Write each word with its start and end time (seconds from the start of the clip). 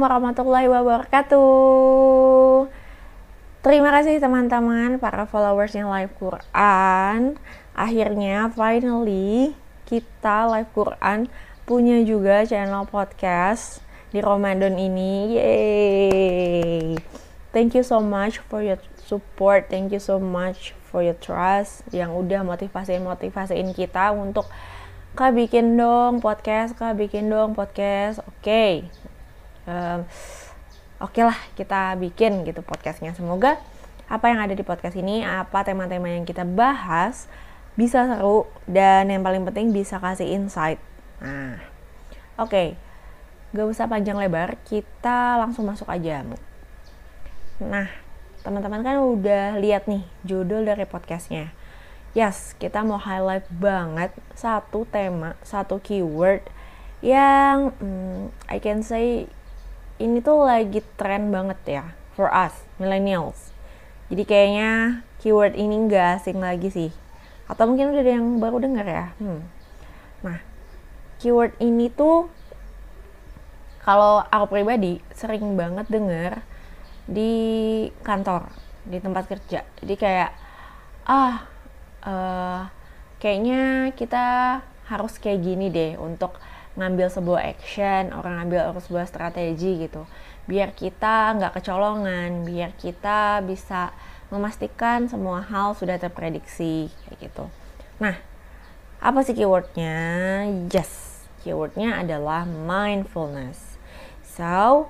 Assalamualaikum 0.00 0.32
warahmatullahi 0.32 0.68
wabarakatuh. 0.72 2.72
Terima 3.60 3.92
kasih 3.92 4.16
teman-teman 4.16 4.96
para 4.96 5.28
followersnya 5.28 5.84
Live 5.84 6.16
Quran. 6.16 7.36
Akhirnya 7.76 8.48
finally 8.48 9.52
kita 9.84 10.48
Live 10.48 10.72
Quran 10.72 11.28
punya 11.68 12.00
juga 12.00 12.48
channel 12.48 12.88
podcast 12.88 13.84
di 14.08 14.24
Ramadan 14.24 14.80
ini. 14.80 15.36
Yeay. 15.36 16.96
Thank 17.52 17.76
you 17.76 17.84
so 17.84 18.00
much 18.00 18.40
for 18.48 18.64
your 18.64 18.80
support. 19.04 19.68
Thank 19.68 19.92
you 19.92 20.00
so 20.00 20.16
much 20.16 20.72
for 20.88 21.04
your 21.04 21.20
trust 21.20 21.84
yang 21.92 22.16
udah 22.16 22.40
motivasiin 22.40 23.04
motivasiin 23.04 23.76
kita 23.76 24.16
untuk 24.16 24.48
kak 25.12 25.36
bikin 25.36 25.76
dong 25.76 26.24
podcast 26.24 26.72
kak 26.72 26.96
bikin 26.96 27.28
dong 27.28 27.52
podcast 27.52 28.24
oke 28.24 28.40
okay. 28.40 28.88
Um, 29.70 29.98
oke 30.98 31.14
okay 31.14 31.22
lah 31.22 31.38
kita 31.54 31.94
bikin 31.96 32.42
gitu 32.42 32.60
podcastnya. 32.66 33.14
Semoga 33.14 33.62
apa 34.10 34.26
yang 34.26 34.42
ada 34.42 34.58
di 34.58 34.66
podcast 34.66 34.98
ini 34.98 35.22
apa 35.22 35.62
tema-tema 35.62 36.10
yang 36.10 36.26
kita 36.26 36.42
bahas 36.42 37.30
bisa 37.78 38.10
seru 38.10 38.50
dan 38.66 39.06
yang 39.06 39.22
paling 39.22 39.46
penting 39.46 39.70
bisa 39.70 40.02
kasih 40.02 40.26
insight. 40.26 40.82
Nah 41.22 41.62
oke. 42.34 42.50
Okay. 42.50 42.68
gak 43.50 43.66
usah 43.66 43.90
panjang 43.90 44.14
lebar 44.14 44.62
kita 44.62 45.34
langsung 45.38 45.66
masuk 45.66 45.90
aja. 45.90 46.22
Nah 47.58 47.90
teman-teman 48.40 48.80
kan 48.80 48.96
udah 49.02 49.58
lihat 49.58 49.86
nih 49.90 50.06
judul 50.26 50.66
dari 50.66 50.86
podcastnya. 50.86 51.50
Yes, 52.10 52.58
kita 52.58 52.82
mau 52.82 52.98
highlight 52.98 53.46
banget 53.54 54.10
satu 54.34 54.82
tema, 54.90 55.38
satu 55.46 55.78
keyword 55.78 56.42
yang 57.00 57.70
hmm, 57.78 58.34
I 58.50 58.58
can 58.58 58.82
say 58.82 59.30
ini 60.00 60.24
tuh 60.24 60.48
lagi 60.48 60.80
tren 60.96 61.28
banget 61.28 61.60
ya 61.68 61.84
for 62.16 62.32
us 62.32 62.56
millennials. 62.80 63.52
Jadi 64.10 64.26
kayaknya 64.26 65.04
keyword 65.22 65.54
ini 65.54 65.86
nggak 65.86 66.24
asing 66.24 66.40
lagi 66.40 66.72
sih. 66.72 66.90
Atau 67.46 67.68
mungkin 67.68 67.92
udah 67.92 68.02
ada 68.02 68.12
yang 68.16 68.40
baru 68.40 68.58
denger 68.58 68.86
ya. 68.88 69.06
Hmm. 69.20 69.40
Nah, 70.24 70.38
keyword 71.22 71.54
ini 71.62 71.92
tuh 71.92 72.26
kalau 73.84 74.24
aku 74.26 74.58
pribadi 74.58 74.98
sering 75.14 75.54
banget 75.54 75.86
denger 75.86 76.42
di 77.06 77.32
kantor, 78.02 78.50
di 78.88 78.98
tempat 78.98 79.24
kerja. 79.28 79.62
Jadi 79.78 79.94
kayak 79.94 80.30
ah 81.04 81.46
uh, 82.04 82.60
kayaknya 83.20 83.92
kita 83.94 84.58
harus 84.88 85.16
kayak 85.22 85.44
gini 85.44 85.70
deh 85.70 85.94
untuk 86.00 86.34
ngambil 86.78 87.10
sebuah 87.10 87.40
action, 87.42 88.14
orang 88.14 88.42
ngambil 88.42 88.74
sebuah 88.78 89.06
strategi 89.10 89.86
gitu. 89.86 90.06
Biar 90.46 90.74
kita 90.74 91.34
nggak 91.38 91.58
kecolongan, 91.58 92.46
biar 92.46 92.74
kita 92.78 93.42
bisa 93.42 93.90
memastikan 94.30 95.10
semua 95.10 95.42
hal 95.42 95.74
sudah 95.74 95.98
terprediksi 95.98 96.90
kayak 97.06 97.30
gitu. 97.30 97.44
Nah, 97.98 98.16
apa 99.02 99.20
sih 99.26 99.34
keywordnya? 99.34 99.96
Yes, 100.70 101.24
keywordnya 101.42 101.98
adalah 101.98 102.46
mindfulness. 102.46 103.80
So, 104.22 104.86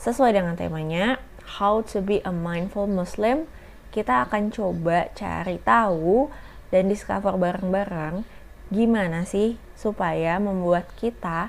sesuai 0.00 0.32
dengan 0.32 0.56
temanya, 0.56 1.20
how 1.60 1.84
to 1.84 2.00
be 2.00 2.24
a 2.24 2.32
mindful 2.32 2.88
Muslim 2.88 3.44
kita 3.90 4.24
akan 4.26 4.54
coba 4.54 5.10
cari 5.18 5.58
tahu 5.60 6.30
dan 6.70 6.86
discover 6.86 7.34
bareng-bareng 7.34 8.22
gimana 8.70 9.26
sih 9.26 9.58
supaya 9.80 10.36
membuat 10.36 10.92
kita 11.00 11.48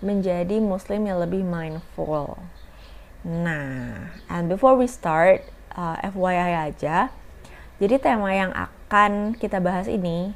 menjadi 0.00 0.56
muslim 0.56 1.04
yang 1.04 1.20
lebih 1.20 1.44
mindful. 1.44 2.40
Nah, 3.20 4.16
and 4.32 4.48
before 4.48 4.72
we 4.80 4.88
start, 4.88 5.44
uh, 5.76 6.00
FYI 6.00 6.72
aja. 6.72 7.12
Jadi 7.76 8.00
tema 8.00 8.32
yang 8.32 8.56
akan 8.56 9.36
kita 9.36 9.60
bahas 9.60 9.84
ini 9.84 10.32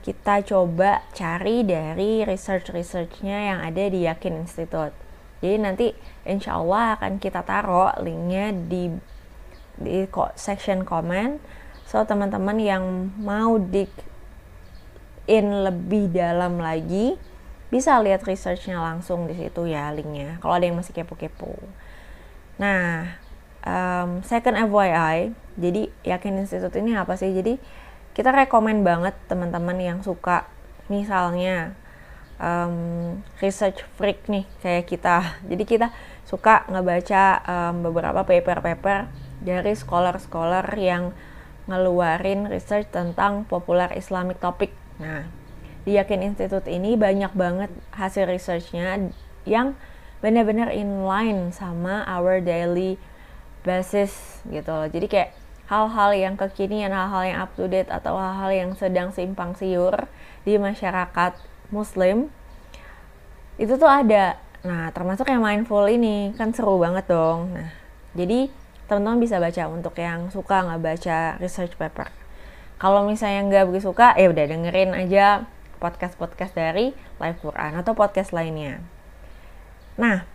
kita 0.00 0.40
coba 0.44 1.04
cari 1.12 1.64
dari 1.64 2.24
research-researchnya 2.24 3.52
yang 3.52 3.58
ada 3.60 3.84
di 3.88 4.08
Yakin 4.08 4.44
Institute. 4.44 4.96
Jadi 5.44 5.56
nanti 5.60 5.86
insya 6.24 6.56
Allah 6.56 6.96
akan 6.96 7.20
kita 7.20 7.44
taruh 7.44 7.92
linknya 8.00 8.52
di 8.52 8.92
di 9.74 10.06
section 10.38 10.86
comment 10.86 11.42
so 11.82 12.00
teman-teman 12.06 12.56
yang 12.62 13.10
mau 13.18 13.58
dig 13.58 13.90
in 15.24 15.64
lebih 15.64 16.12
dalam 16.12 16.60
lagi 16.60 17.16
bisa 17.72 17.98
lihat 17.98 18.22
researchnya 18.22 18.78
langsung 18.78 19.26
di 19.26 19.34
situ 19.34 19.66
ya 19.66 19.90
linknya 19.90 20.38
kalau 20.38 20.54
ada 20.54 20.68
yang 20.68 20.78
masih 20.78 20.94
kepo-kepo. 20.94 21.58
Nah 22.60 23.18
um, 23.64 24.22
second 24.22 24.54
FYI 24.54 25.34
jadi 25.54 25.90
yakin 26.02 26.42
institut 26.42 26.74
ini 26.78 26.98
apa 26.98 27.14
sih? 27.14 27.30
Jadi 27.30 27.58
kita 28.14 28.30
rekomend 28.30 28.86
banget 28.86 29.14
teman-teman 29.26 29.78
yang 29.78 29.98
suka 30.02 30.46
misalnya 30.86 31.74
um, 32.38 33.20
research 33.38 33.82
freak 33.98 34.26
nih 34.26 34.46
kayak 34.62 34.86
kita. 34.90 35.34
Jadi 35.50 35.64
kita 35.66 35.88
suka 36.26 36.66
ngebaca 36.70 37.42
um, 37.46 37.74
beberapa 37.86 38.26
paper-paper 38.26 39.10
dari 39.44 39.72
scholar-scholar 39.76 40.64
yang 40.78 41.12
ngeluarin 41.64 42.48
research 42.48 42.88
tentang 42.92 43.48
populer 43.48 43.88
Islamic 43.96 44.40
topic. 44.40 44.72
Nah, 44.98 45.26
di 45.84 45.98
Yakin 45.98 46.24
Institute 46.24 46.64
ini 46.70 46.96
banyak 46.96 47.32
banget 47.36 47.70
hasil 47.92 48.30
researchnya 48.30 49.12
yang 49.44 49.76
benar-benar 50.24 50.72
in 50.72 51.04
line 51.04 51.52
sama 51.52 52.06
our 52.08 52.40
daily 52.40 52.96
basis 53.66 54.40
gitu 54.48 54.72
loh. 54.72 54.88
Jadi 54.88 55.06
kayak 55.08 55.30
hal-hal 55.68 56.10
yang 56.16 56.34
kekinian, 56.36 56.92
hal-hal 56.92 57.22
yang 57.24 57.38
up 57.44 57.52
to 57.56 57.68
date 57.68 57.88
atau 57.92 58.16
hal-hal 58.16 58.50
yang 58.52 58.70
sedang 58.76 59.12
simpang 59.12 59.52
siur 59.56 60.08
di 60.44 60.56
masyarakat 60.56 61.36
muslim 61.68 62.32
itu 63.60 63.76
tuh 63.76 63.88
ada. 63.88 64.40
Nah, 64.64 64.88
termasuk 64.96 65.28
yang 65.28 65.44
mindful 65.44 65.84
ini 65.84 66.32
kan 66.40 66.56
seru 66.56 66.80
banget 66.80 67.04
dong. 67.08 67.52
Nah, 67.52 67.68
jadi 68.16 68.48
teman-teman 68.88 69.20
bisa 69.20 69.36
baca 69.40 69.62
untuk 69.68 69.96
yang 70.00 70.28
suka 70.32 70.64
nggak 70.64 70.80
baca 70.80 71.18
research 71.40 71.76
paper. 71.76 72.23
Kalau 72.78 73.06
misalnya 73.06 73.46
nggak 73.46 73.64
begitu 73.70 73.90
suka, 73.90 74.12
ya 74.18 74.28
udah 74.28 74.44
dengerin 74.50 74.92
aja 74.92 75.46
podcast-podcast 75.78 76.52
dari 76.56 76.96
Live 77.22 77.38
Quran 77.40 77.78
atau 77.78 77.92
podcast 77.94 78.34
lainnya. 78.34 78.82
Nah, 79.94 80.26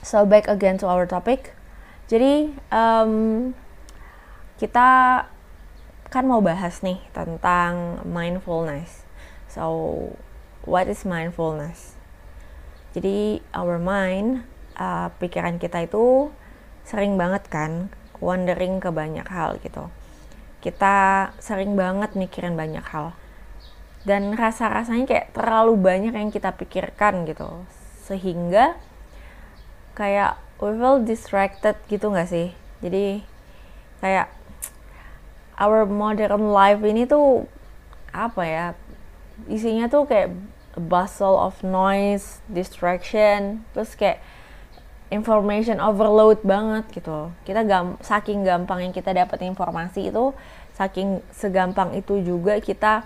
so 0.00 0.24
back 0.24 0.48
again 0.48 0.80
to 0.80 0.88
our 0.88 1.04
topic. 1.04 1.52
Jadi 2.08 2.56
um, 2.72 3.12
kita 4.56 4.88
kan 6.12 6.24
mau 6.28 6.40
bahas 6.44 6.80
nih 6.80 7.00
tentang 7.12 8.04
mindfulness. 8.04 9.04
So, 9.48 9.64
what 10.64 10.88
is 10.88 11.04
mindfulness? 11.04 11.96
Jadi 12.92 13.40
our 13.56 13.80
mind, 13.80 14.44
uh, 14.76 15.08
pikiran 15.16 15.56
kita 15.56 15.88
itu 15.88 16.32
sering 16.84 17.16
banget 17.16 17.48
kan 17.48 17.88
wondering 18.18 18.78
ke 18.82 18.90
banyak 18.92 19.24
hal 19.26 19.58
gitu 19.62 19.90
kita 20.62 21.28
sering 21.42 21.74
banget 21.74 22.14
mikirin 22.14 22.54
banyak 22.54 22.86
hal. 22.86 23.12
Dan 24.06 24.38
rasa-rasanya 24.38 25.06
kayak 25.06 25.26
terlalu 25.34 25.74
banyak 25.78 26.14
yang 26.14 26.30
kita 26.30 26.54
pikirkan 26.54 27.26
gitu. 27.26 27.66
Sehingga 28.06 28.78
kayak 29.98 30.38
we 30.62 30.70
feel 30.78 31.02
distracted 31.02 31.74
gitu 31.90 32.14
nggak 32.14 32.30
sih? 32.30 32.54
Jadi 32.78 33.26
kayak 33.98 34.30
our 35.58 35.82
modern 35.86 36.54
life 36.54 36.82
ini 36.86 37.06
tuh 37.06 37.50
apa 38.14 38.42
ya? 38.46 38.66
Isinya 39.50 39.90
tuh 39.90 40.06
kayak 40.06 40.30
bustle 40.78 41.38
of 41.38 41.62
noise 41.66 42.38
distraction. 42.46 43.66
Terus 43.74 43.98
kayak 43.98 44.22
information 45.12 45.76
overload 45.78 46.40
banget 46.40 46.88
gitu. 46.90 47.28
Kita 47.44 47.62
gam 47.68 48.00
saking 48.00 48.42
gampang 48.48 48.88
yang 48.88 48.94
kita 48.96 49.12
dapat 49.12 49.44
informasi 49.44 50.08
itu 50.08 50.32
saking 50.72 51.20
segampang 51.36 51.92
itu 51.92 52.24
juga 52.24 52.56
kita 52.58 53.04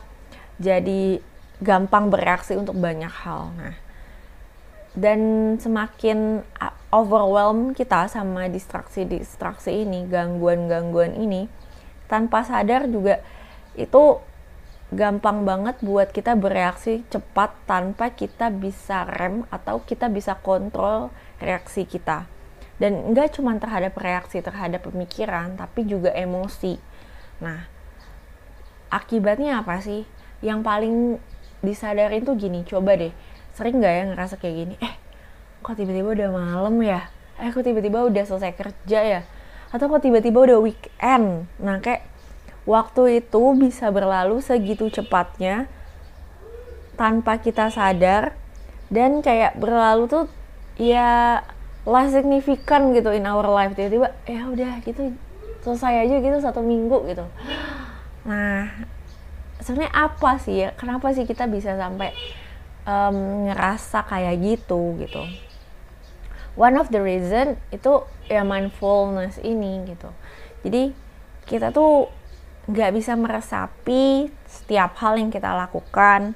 jadi 0.62 1.18
gampang 1.58 2.08
bereaksi 2.08 2.54
untuk 2.54 2.78
banyak 2.78 3.10
hal. 3.10 3.50
Nah 3.58 3.74
dan 4.96 5.20
semakin 5.60 6.40
overwhelm 6.88 7.76
kita 7.76 8.08
sama 8.08 8.48
distraksi-distraksi 8.48 9.84
ini 9.84 10.08
gangguan-gangguan 10.08 11.12
ini 11.20 11.52
tanpa 12.08 12.40
sadar 12.48 12.88
juga 12.88 13.20
itu 13.76 14.16
gampang 14.88 15.44
banget 15.44 15.76
buat 15.84 16.08
kita 16.16 16.32
bereaksi 16.32 17.04
cepat 17.12 17.52
tanpa 17.68 18.08
kita 18.08 18.48
bisa 18.48 19.04
rem 19.04 19.44
atau 19.52 19.84
kita 19.84 20.08
bisa 20.08 20.40
kontrol 20.40 21.12
reaksi 21.42 21.84
kita. 21.84 22.28
Dan 22.76 23.12
enggak 23.12 23.36
cuma 23.40 23.56
terhadap 23.56 23.96
reaksi 23.96 24.44
terhadap 24.44 24.84
pemikiran 24.84 25.56
tapi 25.56 25.88
juga 25.88 26.12
emosi. 26.12 26.76
Nah 27.40 27.64
akibatnya 28.92 29.64
apa 29.64 29.80
sih? 29.80 30.04
Yang 30.44 30.60
paling 30.60 30.94
disadarin 31.64 32.22
tuh 32.22 32.36
gini 32.36 32.62
coba 32.68 32.94
deh 32.94 33.10
sering 33.56 33.80
nggak 33.80 33.94
ya 33.96 34.04
ngerasa 34.12 34.36
kayak 34.36 34.54
gini 34.54 34.74
eh 34.84 34.94
kok 35.64 35.74
tiba-tiba 35.80 36.12
udah 36.12 36.28
malam 36.30 36.76
ya? 36.84 37.08
Eh 37.40 37.48
kok 37.50 37.64
tiba-tiba 37.64 38.04
udah 38.04 38.24
selesai 38.28 38.52
kerja 38.52 39.00
ya? 39.00 39.20
Atau 39.72 39.88
kok 39.88 40.04
tiba-tiba 40.04 40.36
udah 40.44 40.58
weekend? 40.60 41.48
Nah 41.58 41.80
kayak 41.80 42.04
waktu 42.68 43.24
itu 43.24 43.42
bisa 43.56 43.88
berlalu 43.88 44.44
segitu 44.44 44.92
cepatnya 44.92 45.66
tanpa 47.00 47.40
kita 47.40 47.72
sadar 47.72 48.36
dan 48.92 49.24
kayak 49.24 49.58
berlalu 49.58 50.06
tuh 50.06 50.24
ya 50.76 51.40
less 51.88 52.12
signifikan 52.12 52.92
gitu 52.92 53.12
in 53.12 53.24
our 53.24 53.46
life. 53.48 53.72
Tiba-tiba 53.76 54.12
ya 54.28 54.48
udah 54.48 54.72
gitu 54.84 55.12
selesai 55.64 56.06
aja 56.06 56.16
gitu 56.22 56.36
satu 56.38 56.60
minggu 56.62 57.08
gitu. 57.10 57.26
Nah 58.28 58.70
sebenarnya 59.60 59.92
apa 59.92 60.38
sih 60.38 60.66
ya? 60.66 60.70
Kenapa 60.76 61.10
sih 61.16 61.24
kita 61.24 61.48
bisa 61.48 61.74
sampai 61.74 62.12
um, 62.84 63.48
ngerasa 63.50 64.04
kayak 64.06 64.36
gitu 64.40 64.98
gitu? 65.00 65.24
One 66.56 66.80
of 66.80 66.88
the 66.88 67.00
reason 67.00 67.60
itu 67.68 68.04
ya 68.30 68.40
mindfulness 68.46 69.36
ini 69.44 69.84
gitu. 69.90 70.08
Jadi 70.64 70.96
kita 71.46 71.70
tuh 71.70 72.10
nggak 72.66 72.90
bisa 72.98 73.14
meresapi 73.14 74.26
setiap 74.42 74.98
hal 74.98 75.14
yang 75.20 75.30
kita 75.30 75.54
lakukan 75.54 76.34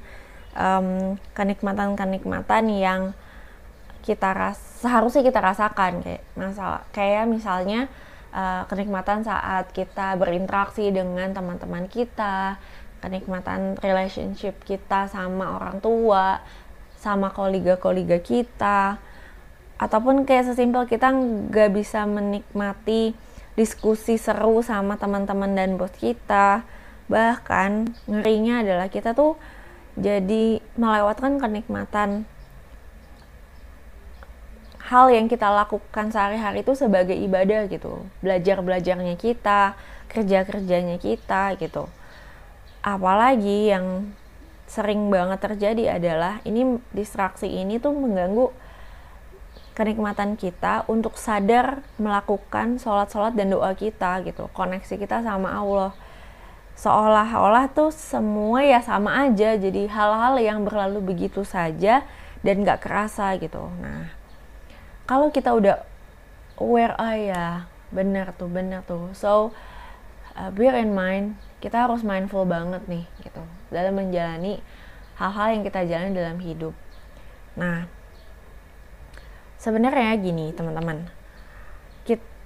um, 0.55 1.19
kenikmatan-kenikmatan 1.35 2.65
yang 2.71 3.03
kita 4.01 4.33
ras 4.33 4.59
seharusnya 4.81 5.23
kita 5.25 5.41
rasakan 5.41 6.01
kayak 6.01 6.23
masalah 6.35 6.83
kayak 6.91 7.25
misalnya 7.29 7.87
uh, 8.33 8.65
kenikmatan 8.67 9.23
saat 9.23 9.71
kita 9.71 10.17
berinteraksi 10.17 10.89
dengan 10.91 11.31
teman-teman 11.31 11.87
kita 11.87 12.57
kenikmatan 13.01 13.77
relationship 13.81 14.61
kita 14.65 15.09
sama 15.09 15.57
orang 15.57 15.81
tua 15.81 16.41
sama 17.01 17.33
kolega-kolega 17.33 18.21
kita 18.21 19.01
ataupun 19.81 20.29
kayak 20.29 20.53
sesimpel 20.53 20.85
kita 20.85 21.09
nggak 21.09 21.73
bisa 21.73 22.05
menikmati 22.05 23.17
diskusi 23.57 24.21
seru 24.21 24.61
sama 24.61 25.01
teman-teman 25.01 25.57
dan 25.57 25.81
bos 25.81 25.93
kita. 25.97 26.63
Bahkan 27.09 27.97
ngerinya 28.07 28.63
adalah 28.63 28.87
kita 28.93 29.17
tuh 29.17 29.41
jadi 29.99 30.63
melewatkan 30.79 31.43
kenikmatan 31.43 32.29
hal 34.91 35.07
yang 35.15 35.31
kita 35.31 35.47
lakukan 35.47 36.11
sehari-hari 36.11 36.67
itu 36.67 36.75
sebagai 36.75 37.15
ibadah 37.15 37.71
gitu. 37.71 38.03
Belajar-belajarnya 38.27 39.15
kita 39.15 39.79
kerja-kerjanya 40.11 40.99
kita 40.99 41.55
gitu. 41.63 41.87
Apalagi 42.83 43.71
yang 43.71 44.11
sering 44.67 45.07
banget 45.07 45.39
terjadi 45.39 46.03
adalah 46.03 46.43
ini 46.43 46.83
distraksi 46.91 47.47
ini 47.47 47.79
tuh 47.79 47.95
mengganggu 47.95 48.51
kenikmatan 49.79 50.35
kita 50.35 50.83
untuk 50.91 51.15
sadar 51.15 51.87
melakukan 51.95 52.83
sholat-sholat 52.83 53.39
dan 53.39 53.55
doa 53.55 53.71
kita 53.79 54.27
gitu. 54.27 54.51
Koneksi 54.51 54.99
kita 54.99 55.23
sama 55.23 55.55
Allah. 55.55 55.95
Seolah-olah 56.75 57.71
tuh 57.71 57.95
semua 57.95 58.67
ya 58.67 58.83
sama 58.83 59.23
aja. 59.23 59.55
Jadi 59.55 59.87
hal-hal 59.87 60.35
yang 60.43 60.67
berlalu 60.67 61.15
begitu 61.15 61.47
saja 61.47 62.03
dan 62.43 62.67
gak 62.67 62.83
kerasa 62.83 63.39
gitu. 63.39 63.71
Nah 63.79 64.20
kalau 65.11 65.35
kita 65.35 65.51
udah 65.51 65.83
aware 66.63 66.95
ah 66.95 67.19
ya 67.19 67.47
bener 67.91 68.31
tuh 68.39 68.47
bener 68.47 68.87
tuh. 68.87 69.11
So 69.19 69.51
uh, 70.39 70.55
bear 70.55 70.79
in 70.79 70.95
mind 70.95 71.35
kita 71.59 71.91
harus 71.91 72.07
mindful 72.07 72.47
banget 72.47 72.87
nih 72.87 73.11
gitu 73.27 73.43
dalam 73.75 73.99
menjalani 73.99 74.63
hal-hal 75.19 75.59
yang 75.59 75.63
kita 75.67 75.83
jalani 75.91 76.15
dalam 76.15 76.39
hidup. 76.39 76.79
Nah 77.59 77.91
sebenarnya 79.59 80.15
gini 80.23 80.55
teman-teman. 80.55 81.11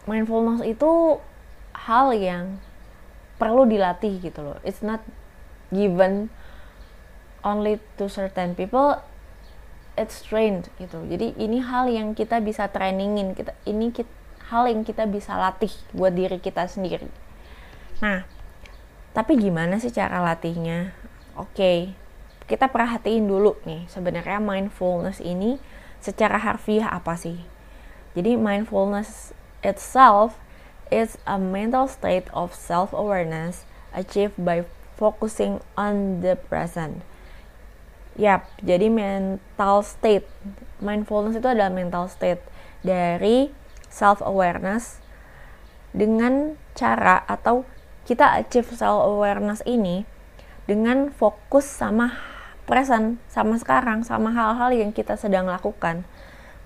Mindfulness 0.04 0.60
itu 0.68 1.16
hal 1.72 2.12
yang 2.12 2.60
perlu 3.40 3.64
dilatih 3.64 4.20
gitu 4.20 4.44
loh. 4.44 4.60
It's 4.60 4.84
not 4.84 5.00
given 5.72 6.28
only 7.40 7.80
to 7.96 8.12
certain 8.12 8.52
people 8.52 9.00
it's 9.94 10.22
trained 10.26 10.70
gitu. 10.78 11.02
Jadi 11.06 11.34
ini 11.38 11.62
hal 11.62 11.86
yang 11.90 12.12
kita 12.12 12.42
bisa 12.42 12.66
trainingin 12.70 13.34
kita 13.34 13.54
ini 13.66 13.94
kita, 13.94 14.10
hal 14.50 14.66
yang 14.66 14.82
kita 14.82 15.06
bisa 15.06 15.34
latih 15.38 15.72
buat 15.94 16.14
diri 16.14 16.38
kita 16.38 16.66
sendiri. 16.66 17.08
Nah 18.02 18.26
tapi 19.14 19.38
gimana 19.38 19.78
sih 19.78 19.94
cara 19.94 20.18
latihnya? 20.18 20.90
Oke 21.38 21.54
okay, 21.54 21.78
kita 22.50 22.68
perhatiin 22.68 23.30
dulu 23.30 23.54
nih 23.62 23.86
sebenarnya 23.86 24.42
mindfulness 24.42 25.22
ini 25.22 25.62
secara 26.02 26.36
harfiah 26.42 26.90
apa 26.90 27.14
sih? 27.14 27.46
Jadi 28.14 28.38
mindfulness 28.38 29.34
itself 29.66 30.38
is 30.92 31.18
a 31.26 31.40
mental 31.40 31.88
state 31.88 32.28
of 32.30 32.54
self-awareness 32.54 33.66
achieved 33.96 34.38
by 34.38 34.62
focusing 34.94 35.58
on 35.74 36.22
the 36.22 36.38
present 36.38 37.02
Yap, 38.14 38.46
jadi 38.62 38.86
mental 38.86 39.82
state. 39.82 40.26
Mindfulness 40.78 41.38
itu 41.38 41.48
adalah 41.50 41.74
mental 41.74 42.06
state 42.06 42.38
dari 42.86 43.50
self 43.90 44.22
awareness 44.22 45.02
dengan 45.90 46.54
cara 46.78 47.22
atau 47.26 47.66
kita 48.06 48.38
achieve 48.38 48.70
self 48.70 49.02
awareness 49.02 49.66
ini 49.66 50.06
dengan 50.70 51.10
fokus 51.10 51.66
sama 51.66 52.14
present, 52.70 53.18
sama 53.26 53.58
sekarang, 53.58 54.06
sama 54.06 54.30
hal-hal 54.30 54.70
yang 54.70 54.90
kita 54.94 55.18
sedang 55.18 55.50
lakukan. 55.50 56.06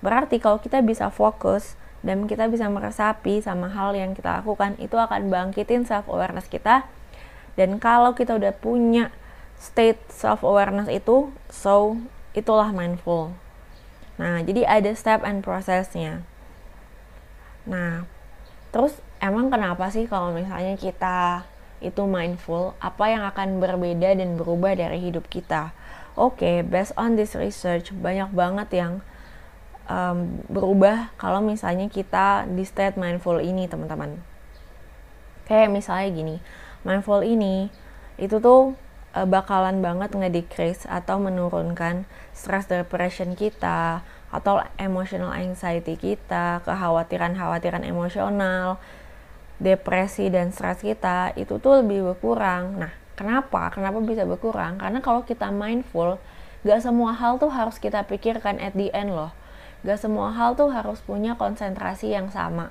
Berarti 0.05 0.37
kalau 0.37 0.61
kita 0.61 0.79
bisa 0.85 1.11
fokus 1.11 1.75
dan 2.05 2.29
kita 2.29 2.47
bisa 2.47 2.69
meresapi 2.71 3.43
sama 3.43 3.67
hal 3.67 3.91
yang 3.97 4.15
kita 4.15 4.39
lakukan, 4.39 4.79
itu 4.79 4.95
akan 4.95 5.27
bangkitin 5.27 5.83
self 5.83 6.07
awareness 6.07 6.47
kita. 6.47 6.87
Dan 7.59 7.81
kalau 7.81 8.15
kita 8.15 8.39
udah 8.39 8.55
punya 8.55 9.11
state 9.59 9.99
self 10.07 10.41
awareness 10.41 10.87
itu 10.87 11.29
so 11.51 11.99
itulah 12.33 12.71
mindful. 12.71 13.35
Nah 14.15 14.39
jadi 14.41 14.63
ada 14.65 14.91
step 14.95 15.21
and 15.27 15.43
prosesnya 15.43 16.23
nah 17.69 18.07
terus 18.73 18.97
emang 19.21 19.53
kenapa 19.53 19.93
sih 19.93 20.09
kalau 20.09 20.33
misalnya 20.33 20.73
kita 20.73 21.45
itu 21.79 22.03
mindful 22.03 22.75
apa 22.83 23.07
yang 23.07 23.23
akan 23.23 23.63
berbeda 23.63 24.17
dan 24.17 24.35
berubah 24.35 24.75
dari 24.75 24.99
hidup 24.99 25.27
kita? 25.27 25.71
Oke 26.19 26.43
okay, 26.43 26.55
based 26.65 26.91
on 26.99 27.15
this 27.15 27.37
research 27.37 27.95
banyak 27.95 28.27
banget 28.35 28.67
yang 28.75 28.93
um, 29.87 30.43
berubah 30.51 31.13
kalau 31.15 31.39
misalnya 31.39 31.87
kita 31.87 32.49
di 32.51 32.67
state 32.67 32.99
mindful 32.99 33.39
ini 33.39 33.69
teman-teman. 33.69 34.19
Kayak 35.47 35.71
misalnya 35.71 36.07
gini 36.11 36.35
mindful 36.83 37.23
ini 37.23 37.71
itu 38.19 38.39
tuh 38.43 38.75
uh, 39.15 39.27
bakalan 39.27 39.81
banget 39.81 40.13
ngedecrease 40.13 40.85
atau 40.85 41.17
menurunkan 41.17 42.05
stress 42.35 42.69
depression 42.69 43.33
kita 43.33 44.05
atau 44.29 44.61
emotional 44.77 45.33
anxiety 45.33 45.97
kita, 45.97 46.61
kekhawatiran-khawatiran 46.65 47.81
emosional, 47.81 48.77
depresi 49.57 50.29
dan 50.29 50.53
stres 50.53 50.79
kita 50.85 51.33
itu 51.35 51.57
tuh 51.57 51.81
lebih 51.81 52.13
berkurang. 52.13 52.77
Nah, 52.77 52.93
kenapa? 53.17 53.73
Kenapa 53.73 53.97
bisa 53.99 54.23
berkurang? 54.23 54.77
Karena 54.77 55.01
kalau 55.01 55.25
kita 55.25 55.49
mindful, 55.49 56.21
gak 56.61 56.85
semua 56.85 57.17
hal 57.17 57.41
tuh 57.41 57.51
harus 57.51 57.81
kita 57.81 58.05
pikirkan 58.05 58.61
at 58.61 58.77
the 58.77 58.93
end 58.93 59.11
loh. 59.11 59.33
Gak 59.81 59.99
semua 59.99 60.31
hal 60.31 60.53
tuh 60.53 60.69
harus 60.69 61.01
punya 61.01 61.33
konsentrasi 61.33 62.13
yang 62.13 62.29
sama. 62.29 62.69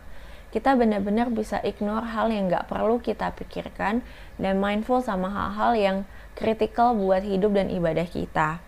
Kita 0.49 0.73
benar-benar 0.75 1.29
bisa 1.29 1.61
ignore 1.61 2.09
hal 2.09 2.33
yang 2.33 2.49
gak 2.49 2.73
perlu 2.73 2.97
kita 2.99 3.37
pikirkan 3.37 4.01
dan 4.41 4.55
mindful 4.57 5.05
sama 5.05 5.29
hal-hal 5.29 5.73
yang 5.77 5.97
kritikal 6.33 6.97
buat 6.97 7.21
hidup 7.21 7.53
dan 7.53 7.69
ibadah 7.69 8.09
kita. 8.09 8.63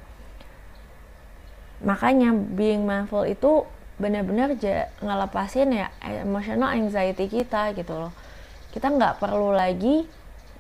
Makanya 1.81 2.37
being 2.37 2.85
mindful 2.85 3.25
itu 3.25 3.65
benar-benar 3.97 4.57
ngelepasin 5.01 5.73
ya 5.77 5.89
emotional 6.01 6.73
anxiety 6.73 7.29
kita 7.29 7.73
gitu 7.73 7.97
loh. 7.97 8.13
Kita 8.73 8.93
nggak 8.93 9.21
perlu 9.21 9.53
lagi 9.53 10.05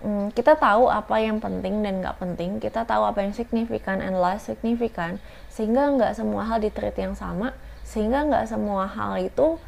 hmm, 0.05 0.33
kita 0.33 0.57
tahu 0.57 0.89
apa 0.89 1.21
yang 1.21 1.39
penting 1.41 1.85
dan 1.85 2.01
nggak 2.01 2.17
penting, 2.21 2.61
kita 2.61 2.85
tahu 2.89 3.05
apa 3.05 3.21
yang 3.25 3.33
signifikan 3.37 4.01
and 4.01 4.17
less 4.17 4.49
signifikan, 4.49 5.21
sehingga 5.53 5.93
nggak 5.95 6.17
semua 6.17 6.49
hal 6.49 6.59
ditreat 6.61 6.97
yang 6.97 7.15
sama, 7.17 7.53
sehingga 7.85 8.25
nggak 8.27 8.49
semua 8.49 8.89
hal 8.89 9.21
itu 9.21 9.61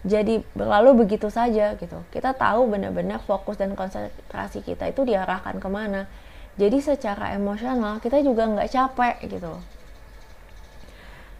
jadi 0.00 0.40
berlalu 0.56 1.04
begitu 1.04 1.28
saja 1.28 1.76
gitu. 1.76 2.00
Kita 2.08 2.32
tahu 2.32 2.72
benar-benar 2.72 3.20
fokus 3.20 3.60
dan 3.60 3.76
konsentrasi 3.76 4.64
kita 4.64 4.88
itu 4.88 5.04
diarahkan 5.04 5.60
ke 5.60 5.68
mana. 5.68 6.08
Jadi 6.56 6.80
secara 6.80 7.36
emosional 7.36 8.00
kita 8.00 8.24
juga 8.24 8.48
nggak 8.48 8.70
capek 8.72 9.16
gitu. 9.28 9.52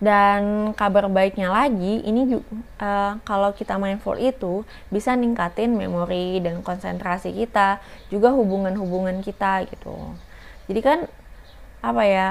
Dan 0.01 0.73
kabar 0.73 1.13
baiknya 1.13 1.53
lagi 1.53 2.01
ini 2.09 2.41
uh, 2.81 3.21
kalau 3.21 3.53
kita 3.53 3.77
mindful 3.77 4.17
itu 4.17 4.65
bisa 4.89 5.13
ningkatin 5.13 5.77
memori 5.77 6.41
dan 6.41 6.65
konsentrasi 6.65 7.37
kita 7.37 7.85
juga 8.09 8.33
hubungan-hubungan 8.33 9.21
kita 9.21 9.69
gitu. 9.69 10.17
Jadi 10.73 10.81
kan 10.81 10.99
apa 11.81 12.03
ya 12.05 12.29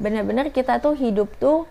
benar-benar 0.00 0.52
kita 0.52 0.80
tuh 0.80 0.96
hidup 0.96 1.32
tuh 1.40 1.64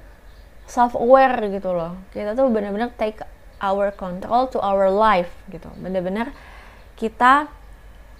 self 0.66 0.98
aware 0.98 1.38
gitu 1.54 1.70
loh. 1.70 1.98
Kita 2.14 2.34
tuh 2.34 2.50
benar-benar 2.50 2.94
take 2.98 3.22
our 3.62 3.90
control 3.94 4.50
to 4.50 4.62
our 4.62 4.90
life 4.90 5.32
gitu. 5.50 5.70
Benar-benar 5.82 6.34
kita 6.98 7.50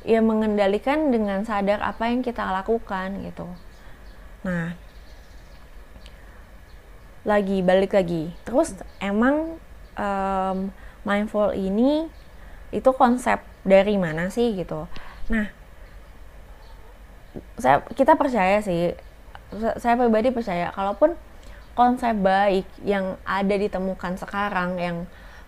ya 0.06 0.22
mengendalikan 0.22 1.10
dengan 1.10 1.44
sadar 1.44 1.82
apa 1.84 2.08
yang 2.10 2.22
kita 2.22 2.46
lakukan 2.46 3.22
gitu. 3.26 3.48
Nah 4.46 4.78
lagi 7.28 7.60
balik 7.60 7.92
lagi. 7.92 8.32
Terus 8.48 8.78
emang 9.04 9.60
um, 10.00 10.58
mindful 11.04 11.52
ini 11.52 12.08
itu 12.72 12.90
konsep 12.96 13.44
dari 13.68 14.00
mana 14.00 14.32
sih 14.32 14.56
gitu? 14.56 14.88
Nah 15.28 15.52
saya 17.60 17.84
kita 17.94 18.18
percaya 18.18 18.64
sih 18.64 18.96
saya 19.78 19.94
pribadi 19.96 20.34
percaya 20.34 20.74
kalaupun 20.74 21.14
konsep 21.78 22.18
baik 22.18 22.66
yang 22.82 23.22
ada 23.22 23.54
ditemukan 23.54 24.18
sekarang 24.18 24.82
yang 24.82 24.98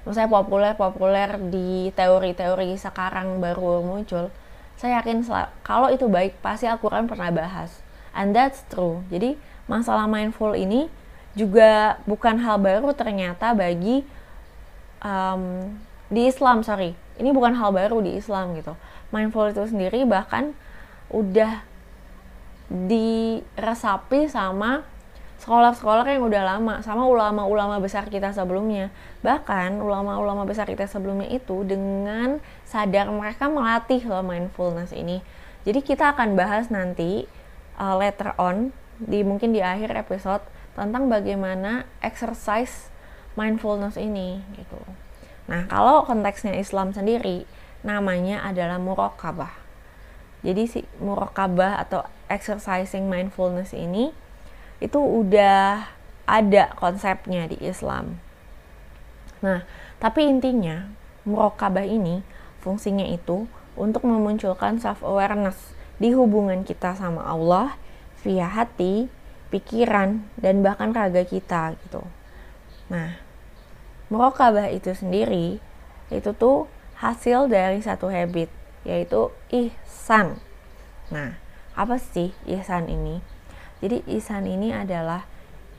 saya 0.08 0.32
populer-populer 0.32 1.38
di 1.52 1.92
teori-teori 1.94 2.80
sekarang 2.80 3.44
baru 3.44 3.84
muncul. 3.84 4.32
Saya 4.80 5.04
yakin 5.04 5.28
kalau 5.62 5.92
itu 5.92 6.08
baik 6.08 6.40
pasti 6.40 6.66
Al-Quran 6.66 7.06
pernah 7.06 7.30
bahas. 7.30 7.84
And 8.16 8.32
that's 8.32 8.64
true. 8.72 9.04
Jadi 9.12 9.36
masalah 9.68 10.08
mindful 10.08 10.56
ini 10.56 10.88
juga 11.38 12.02
bukan 12.10 12.42
hal 12.42 12.58
baru 12.58 12.96
ternyata 12.96 13.54
bagi 13.54 14.02
um, 15.04 15.76
di 16.10 16.26
Islam 16.26 16.66
sorry. 16.66 16.96
Ini 17.20 17.30
bukan 17.36 17.54
hal 17.60 17.76
baru 17.76 18.00
di 18.00 18.16
Islam 18.18 18.56
gitu. 18.56 18.74
Mindful 19.12 19.52
itu 19.52 19.62
sendiri 19.68 20.08
bahkan 20.08 20.56
udah 21.12 21.62
diresapi 22.70 24.30
sama 24.30 24.86
sekolah-sekolah 25.40 26.04
yang 26.08 26.28
udah 26.28 26.44
lama 26.44 26.76
sama 26.84 27.08
ulama-ulama 27.08 27.80
besar 27.80 28.12
kita 28.12 28.36
sebelumnya 28.36 28.92
bahkan 29.24 29.80
ulama-ulama 29.80 30.44
besar 30.44 30.68
kita 30.68 30.86
sebelumnya 30.86 31.32
itu 31.32 31.64
dengan 31.64 32.44
sadar 32.68 33.08
mereka 33.08 33.48
melatih 33.48 34.04
loh 34.04 34.24
mindfulness 34.24 34.92
ini 34.92 35.24
jadi 35.64 35.80
kita 35.84 36.16
akan 36.16 36.40
bahas 36.40 36.68
nanti 36.72 37.28
uh, 37.80 37.96
later 37.96 38.36
on 38.36 38.76
di 39.00 39.24
mungkin 39.24 39.56
di 39.56 39.64
akhir 39.64 39.96
episode 39.96 40.44
tentang 40.76 41.08
bagaimana 41.08 41.88
exercise 42.04 42.92
mindfulness 43.40 43.96
ini 43.96 44.44
gitu. 44.60 44.80
Nah, 45.48 45.66
kalau 45.72 46.04
konteksnya 46.04 46.56
Islam 46.60 46.92
sendiri 46.92 47.48
namanya 47.82 48.44
adalah 48.44 48.78
murokabah. 48.78 49.56
Jadi 50.44 50.64
si 50.68 50.80
murokabah 51.00 51.80
atau 51.84 52.04
exercising 52.32 53.08
mindfulness 53.08 53.76
ini 53.76 54.16
itu 54.80 55.00
udah 55.00 55.88
ada 56.24 56.72
konsepnya 56.80 57.48
di 57.48 57.60
Islam. 57.64 58.20
Nah, 59.40 59.64
tapi 60.00 60.28
intinya 60.28 60.92
murokabah 61.24 61.84
ini 61.84 62.24
fungsinya 62.64 63.08
itu 63.08 63.48
untuk 63.80 64.04
memunculkan 64.04 64.80
self 64.80 65.04
awareness 65.04 65.76
di 66.00 66.16
hubungan 66.16 66.64
kita 66.64 66.96
sama 66.96 67.24
Allah 67.28 67.76
via 68.24 68.48
hati, 68.48 69.08
pikiran, 69.52 70.24
dan 70.40 70.64
bahkan 70.64 70.92
raga 70.92 71.24
kita 71.24 71.76
gitu. 71.88 72.04
Nah, 72.92 73.20
murokabah 74.12 74.72
itu 74.72 74.92
sendiri 74.96 75.60
itu 76.10 76.32
tuh 76.36 76.68
hasil 77.00 77.48
dari 77.48 77.80
satu 77.80 78.12
habit 78.12 78.52
yaitu 78.84 79.32
ihsan. 79.52 80.40
Nah, 81.12 81.36
apa 81.76 81.96
sih 82.00 82.36
ihsan 82.48 82.88
ini? 82.92 83.24
Jadi 83.80 84.04
ihsan 84.20 84.48
ini 84.48 84.76
adalah 84.76 85.24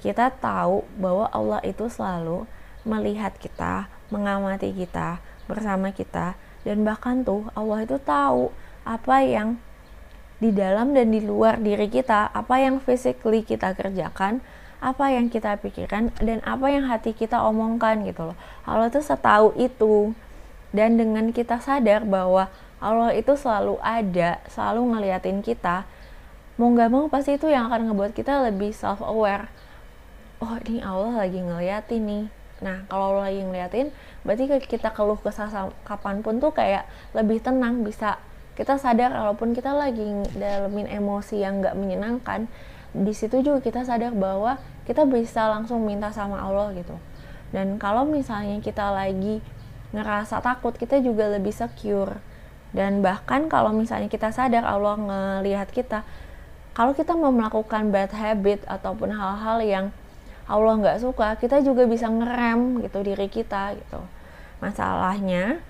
kita 0.00 0.32
tahu 0.32 0.84
bahwa 0.96 1.28
Allah 1.32 1.60
itu 1.64 1.88
selalu 1.92 2.48
melihat 2.88 3.36
kita, 3.36 3.92
mengamati 4.08 4.72
kita, 4.72 5.20
bersama 5.50 5.90
kita 5.90 6.38
dan 6.62 6.86
bahkan 6.86 7.26
tuh 7.26 7.50
Allah 7.58 7.82
itu 7.82 7.98
tahu 7.98 8.54
apa 8.86 9.16
yang 9.26 9.58
di 10.40 10.54
dalam 10.54 10.96
dan 10.96 11.12
di 11.12 11.20
luar 11.20 11.60
diri 11.60 11.90
kita, 11.92 12.32
apa 12.32 12.64
yang 12.64 12.80
physically 12.80 13.44
kita 13.44 13.76
kerjakan, 13.76 14.40
apa 14.80 15.12
yang 15.12 15.28
kita 15.28 15.60
pikirkan, 15.60 16.16
dan 16.16 16.40
apa 16.48 16.72
yang 16.72 16.88
hati 16.88 17.12
kita 17.12 17.44
omongkan 17.44 18.00
gitu 18.08 18.32
loh. 18.32 18.36
Allah 18.64 18.88
itu 18.88 19.04
setahu 19.04 19.52
itu. 19.60 20.16
Dan 20.72 20.96
dengan 20.96 21.28
kita 21.36 21.60
sadar 21.60 22.08
bahwa 22.08 22.48
Allah 22.80 23.12
itu 23.12 23.36
selalu 23.36 23.76
ada, 23.84 24.40
selalu 24.48 24.96
ngeliatin 24.96 25.44
kita, 25.44 25.84
mau 26.60 26.68
nggak 26.68 26.92
mau 26.92 27.08
pasti 27.08 27.40
itu 27.40 27.48
yang 27.48 27.72
akan 27.72 27.88
ngebuat 27.88 28.12
kita 28.12 28.44
lebih 28.52 28.76
self 28.76 29.00
aware. 29.00 29.48
Oh 30.44 30.60
ini 30.68 30.84
Allah 30.84 31.24
lagi 31.24 31.40
ngeliatin 31.40 32.02
nih. 32.04 32.24
Nah 32.60 32.84
kalau 32.92 33.16
Allah 33.16 33.32
lagi 33.32 33.40
ngeliatin, 33.40 33.86
berarti 34.28 34.44
kita 34.68 34.92
keluh 34.92 35.16
kesah 35.16 35.72
kapan 35.88 36.20
pun 36.20 36.36
tuh 36.36 36.52
kayak 36.52 36.84
lebih 37.16 37.40
tenang, 37.40 37.80
bisa 37.80 38.20
kita 38.60 38.76
sadar 38.76 39.08
walaupun 39.16 39.56
kita 39.56 39.72
lagi 39.72 40.04
dalamin 40.36 40.84
emosi 40.84 41.40
yang 41.40 41.64
nggak 41.64 41.72
menyenangkan 41.80 42.44
di 42.92 43.14
situ 43.16 43.40
juga 43.40 43.64
kita 43.64 43.88
sadar 43.88 44.12
bahwa 44.12 44.60
kita 44.84 45.08
bisa 45.08 45.48
langsung 45.48 45.86
minta 45.86 46.12
sama 46.12 46.42
Allah 46.42 46.74
gitu 46.76 46.92
dan 47.56 47.80
kalau 47.80 48.04
misalnya 48.04 48.60
kita 48.60 48.92
lagi 48.92 49.40
ngerasa 49.94 50.42
takut 50.44 50.74
kita 50.74 51.00
juga 51.00 51.30
lebih 51.30 51.54
secure 51.54 52.18
dan 52.76 53.00
bahkan 53.00 53.48
kalau 53.48 53.72
misalnya 53.72 54.12
kita 54.12 54.28
sadar 54.28 54.68
Allah 54.68 54.98
ngelihat 54.98 55.70
kita 55.72 56.04
kalau 56.72 56.94
kita 56.94 57.18
mau 57.18 57.34
melakukan 57.34 57.90
bad 57.90 58.14
habit 58.14 58.62
ataupun 58.66 59.10
hal-hal 59.10 59.58
yang 59.62 59.86
Allah 60.50 60.74
nggak 60.82 60.98
suka 61.02 61.38
kita 61.38 61.62
juga 61.62 61.86
bisa 61.86 62.10
ngerem 62.10 62.82
gitu 62.82 62.98
diri 63.06 63.30
kita 63.30 63.78
gitu. 63.78 64.02
Masalahnya 64.58 65.62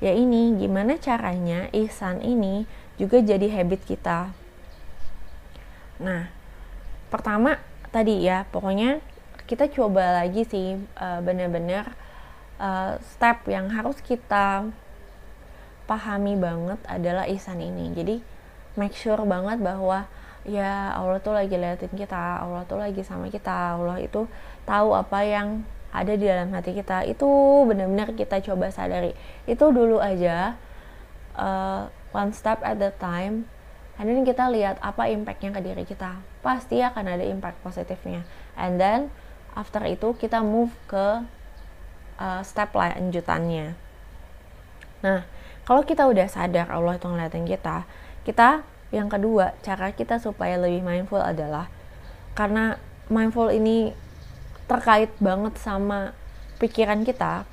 ya 0.00 0.12
ini 0.12 0.56
gimana 0.56 0.96
caranya 0.96 1.68
ihsan 1.72 2.24
ini 2.24 2.64
juga 2.96 3.20
jadi 3.20 3.44
habit 3.52 3.84
kita? 3.84 4.32
Nah 6.00 6.32
pertama 7.12 7.60
tadi 7.92 8.24
ya 8.24 8.48
pokoknya 8.48 8.98
kita 9.44 9.68
coba 9.68 10.24
lagi 10.24 10.48
sih 10.48 10.80
uh, 10.96 11.20
bener-bener 11.20 11.84
uh, 12.56 12.96
step 13.04 13.44
yang 13.44 13.68
harus 13.68 14.00
kita 14.00 14.72
pahami 15.84 16.32
banget 16.40 16.80
adalah 16.88 17.28
ihsan 17.28 17.60
ini. 17.60 17.92
Jadi 17.92 18.16
make 18.80 18.96
sure 18.96 19.20
banget 19.28 19.60
bahwa 19.60 20.08
ya 20.44 20.92
Allah 20.92 21.18
tuh 21.24 21.32
lagi 21.32 21.56
liatin 21.56 21.92
kita 21.96 22.44
Allah 22.44 22.62
tuh 22.68 22.76
lagi 22.80 23.00
sama 23.00 23.32
kita. 23.32 23.80
Allah 23.80 24.00
itu 24.00 24.28
tahu 24.68 24.92
apa 24.92 25.24
yang 25.24 25.64
ada 25.90 26.12
di 26.14 26.24
dalam 26.28 26.52
hati 26.52 26.76
kita. 26.76 27.08
Itu 27.08 27.26
benar-benar 27.64 28.12
kita 28.12 28.40
coba 28.44 28.68
sadari. 28.68 29.16
Itu 29.48 29.72
dulu 29.72 29.98
aja 29.98 30.56
uh, 31.36 31.88
one 32.12 32.32
step 32.36 32.60
at 32.62 32.76
the 32.76 32.92
time. 33.00 33.48
And 33.94 34.10
then 34.10 34.26
kita 34.26 34.50
lihat 34.50 34.82
apa 34.82 35.06
impactnya 35.06 35.54
ke 35.54 35.60
diri 35.62 35.84
kita. 35.86 36.18
Pasti 36.42 36.82
akan 36.82 37.14
ada 37.14 37.24
impact 37.24 37.62
positifnya. 37.62 38.26
And 38.58 38.76
then 38.76 39.14
after 39.54 39.86
itu 39.86 40.18
kita 40.18 40.42
move 40.42 40.74
ke 40.90 41.22
uh, 42.18 42.42
step 42.42 42.74
lanjutannya. 42.74 43.78
Nah 45.06 45.22
kalau 45.64 45.86
kita 45.86 46.04
udah 46.04 46.28
sadar 46.28 46.68
Allah 46.68 46.98
itu 46.98 47.06
ngeliatin 47.08 47.46
kita 47.48 47.88
kita 48.26 48.66
yang 48.94 49.10
kedua 49.10 49.58
cara 49.66 49.90
kita 49.90 50.22
supaya 50.22 50.54
lebih 50.54 50.86
mindful 50.86 51.18
adalah 51.18 51.66
karena 52.38 52.78
mindful 53.10 53.50
ini 53.50 53.90
terkait 54.70 55.10
banget 55.18 55.58
sama 55.58 56.14
pikiran 56.62 57.02
kita 57.02 57.44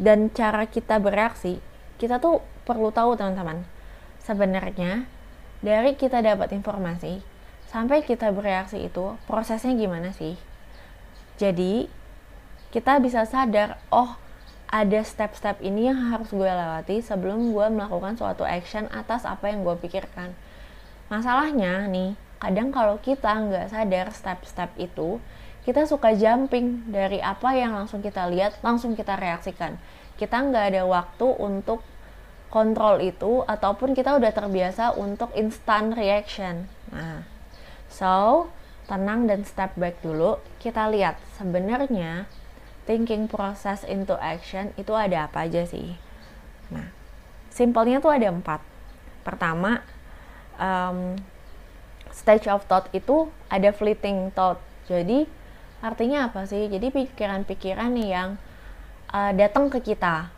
dan 0.00 0.32
cara 0.32 0.64
kita 0.64 0.96
bereaksi, 0.96 1.60
kita 2.00 2.16
tuh 2.16 2.40
perlu 2.64 2.88
tahu 2.88 3.14
teman-teman. 3.14 3.62
Sebenarnya 4.22 5.04
dari 5.60 5.98
kita 5.98 6.24
dapat 6.24 6.54
informasi 6.56 7.20
sampai 7.68 8.02
kita 8.02 8.32
bereaksi 8.32 8.88
itu 8.88 9.18
prosesnya 9.28 9.76
gimana 9.76 10.14
sih? 10.14 10.38
Jadi 11.36 11.90
kita 12.72 12.96
bisa 13.04 13.28
sadar, 13.28 13.76
oh 13.92 14.16
ada 14.72 15.00
step-step 15.04 15.60
ini 15.60 15.92
yang 15.92 16.00
harus 16.08 16.32
gue 16.32 16.48
lewati 16.48 17.04
sebelum 17.04 17.52
gue 17.52 17.66
melakukan 17.68 18.16
suatu 18.16 18.48
action 18.48 18.88
atas 18.88 19.28
apa 19.28 19.52
yang 19.52 19.60
gue 19.68 19.76
pikirkan. 19.76 20.32
Masalahnya 21.12 21.84
nih, 21.92 22.16
kadang 22.40 22.72
kalau 22.72 22.96
kita 22.96 23.28
nggak 23.28 23.68
sadar 23.68 24.08
step-step 24.16 24.72
itu, 24.80 25.20
kita 25.68 25.84
suka 25.84 26.16
jumping 26.16 26.88
dari 26.88 27.20
apa 27.20 27.52
yang 27.52 27.76
langsung 27.76 28.00
kita 28.00 28.26
lihat 28.32 28.56
langsung 28.64 28.96
kita 28.96 29.14
reaksikan. 29.14 29.76
Kita 30.16 30.40
nggak 30.40 30.72
ada 30.72 30.82
waktu 30.88 31.28
untuk 31.36 31.84
kontrol 32.48 32.98
itu 33.04 33.44
ataupun 33.44 33.92
kita 33.92 34.16
udah 34.16 34.32
terbiasa 34.32 34.96
untuk 34.96 35.30
instant 35.36 35.94
reaction. 35.94 36.66
Nah 36.90 37.22
so 37.92 38.48
tenang 38.90 39.30
dan 39.30 39.46
step 39.46 39.76
back 39.78 40.00
dulu. 40.02 40.42
Kita 40.58 40.90
lihat 40.90 41.20
sebenarnya 41.38 42.26
thinking 42.88 43.30
process 43.30 43.86
into 43.86 44.18
action 44.18 44.74
itu 44.74 44.92
ada 44.92 45.30
apa 45.30 45.46
aja 45.46 45.62
sih? 45.66 45.94
Nah 46.72 47.02
simpelnya 47.52 48.00
tuh 48.00 48.10
ada 48.10 48.32
empat. 48.32 48.64
Pertama 49.22 49.84
um, 50.56 51.14
stage 52.10 52.48
of 52.48 52.64
thought 52.66 52.88
itu 52.96 53.28
ada 53.52 53.70
fleeting 53.70 54.32
thought. 54.32 54.58
Jadi 54.88 55.28
artinya 55.84 56.32
apa 56.32 56.48
sih? 56.48 56.66
Jadi 56.66 56.90
pikiran-pikiran 56.90 57.92
yang 58.00 58.40
uh, 59.12 59.32
datang 59.36 59.68
ke 59.68 59.78
kita. 59.84 60.32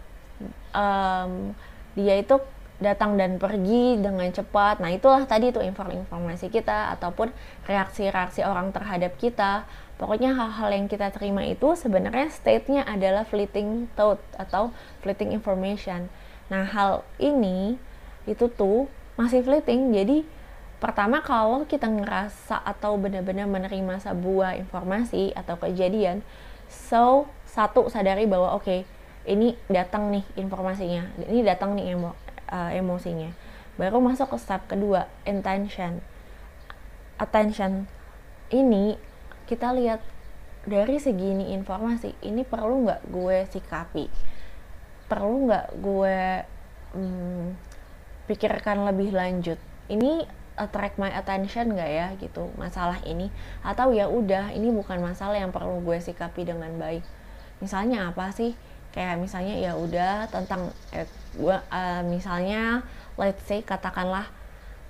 Um, 0.75 1.55
dia 1.95 2.19
itu 2.19 2.37
datang 2.83 3.15
dan 3.15 3.39
pergi 3.39 3.99
dengan 4.03 4.27
cepat. 4.31 4.83
Nah, 4.83 4.91
itulah 4.91 5.23
tadi 5.27 5.55
itu 5.55 5.63
informasi 5.63 6.51
kita 6.51 6.95
ataupun 6.99 7.31
reaksi-reaksi 7.71 8.43
orang 8.43 8.75
terhadap 8.75 9.15
kita. 9.15 9.67
Pokoknya 9.95 10.35
hal-hal 10.35 10.75
yang 10.75 10.87
kita 10.91 11.15
terima 11.15 11.47
itu 11.47 11.79
sebenarnya 11.79 12.27
state-nya 12.27 12.83
adalah 12.83 13.23
fleeting 13.23 13.87
thought 13.95 14.19
atau 14.35 14.75
fleeting 15.07 15.31
information. 15.31 16.11
Nah, 16.51 16.67
hal 16.67 17.07
ini 17.23 17.79
itu 18.27 18.51
tuh 18.51 18.91
masih 19.15 19.47
fleeting. 19.47 19.95
Jadi, 19.95 20.27
pertama 20.83 21.23
kalau 21.23 21.63
kita 21.63 21.87
ngerasa 21.87 22.59
atau 22.59 22.99
benar-benar 22.99 23.47
menerima 23.47 24.03
sebuah 24.03 24.59
informasi 24.59 25.31
atau 25.39 25.55
kejadian, 25.63 26.27
so 26.67 27.31
satu 27.47 27.87
sadari 27.87 28.27
bahwa 28.27 28.59
oke, 28.59 28.67
okay, 28.67 28.81
ini 29.25 29.55
datang 29.71 30.11
nih 30.11 30.27
informasinya, 30.37 31.07
ini 31.31 31.47
datang 31.47 31.79
nih 31.79 31.95
uh, 32.51 32.71
emosinya. 32.73 33.33
Baru 33.75 33.99
masuk 33.99 34.35
ke 34.35 34.39
step 34.39 34.71
kedua 34.71 35.11
intention. 35.27 36.03
Attention 37.19 37.87
ini 38.51 38.99
kita 39.47 39.75
lihat 39.75 40.01
dari 40.65 40.97
segini 40.97 41.53
informasi 41.53 42.17
ini 42.25 42.43
perlu 42.43 42.89
nggak 42.89 43.03
gue 43.13 43.39
sikapi? 43.53 44.07
Perlu 45.11 45.51
nggak 45.51 45.67
gue 45.77 46.19
hmm, 46.97 47.45
pikirkan 48.31 48.89
lebih 48.89 49.13
lanjut? 49.13 49.61
Ini 49.93 50.25
attract 50.55 50.97
my 51.03 51.11
attention 51.11 51.75
nggak 51.75 51.91
ya 51.91 52.09
gitu 52.17 52.49
masalah 52.57 53.03
ini? 53.05 53.29
Atau 53.61 53.93
ya 53.93 54.09
udah 54.09 54.55
ini 54.57 54.73
bukan 54.73 55.03
masalah 55.05 55.37
yang 55.37 55.53
perlu 55.53 55.85
gue 55.85 56.01
sikapi 56.01 56.49
dengan 56.49 56.73
baik. 56.81 57.05
Misalnya 57.61 58.09
apa 58.11 58.33
sih 58.33 58.57
kayak 58.95 59.19
misalnya 59.19 59.59
ya 59.59 59.73
udah 59.75 60.31
tentang 60.31 60.71
eh, 60.95 61.11
gua 61.35 61.67
uh, 61.69 62.07
misalnya 62.07 62.87
let's 63.19 63.43
say 63.43 63.59
katakanlah 63.59 64.31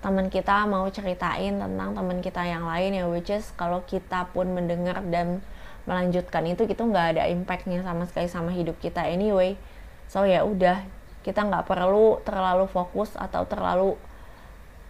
teman 0.04 0.28
kita 0.28 0.68
mau 0.68 0.84
ceritain 0.92 1.56
tentang 1.56 1.96
teman 1.96 2.20
kita 2.20 2.44
yang 2.44 2.68
lain 2.68 2.92
ya 2.92 3.08
which 3.08 3.32
is 3.32 3.48
kalau 3.56 3.80
kita 3.88 4.28
pun 4.36 4.52
mendengar 4.52 5.00
dan 5.08 5.40
melanjutkan 5.88 6.44
itu 6.44 6.68
gitu 6.68 6.84
nggak 6.84 7.16
ada 7.16 7.24
impactnya 7.32 7.80
sama 7.80 8.04
sekali 8.08 8.28
sama 8.28 8.50
hidup 8.52 8.76
kita 8.80 9.04
anyway. 9.04 9.56
So 10.08 10.28
ya 10.28 10.44
udah 10.44 10.84
kita 11.24 11.40
nggak 11.40 11.64
perlu 11.64 12.20
terlalu 12.24 12.68
fokus 12.68 13.16
atau 13.16 13.48
terlalu 13.48 13.96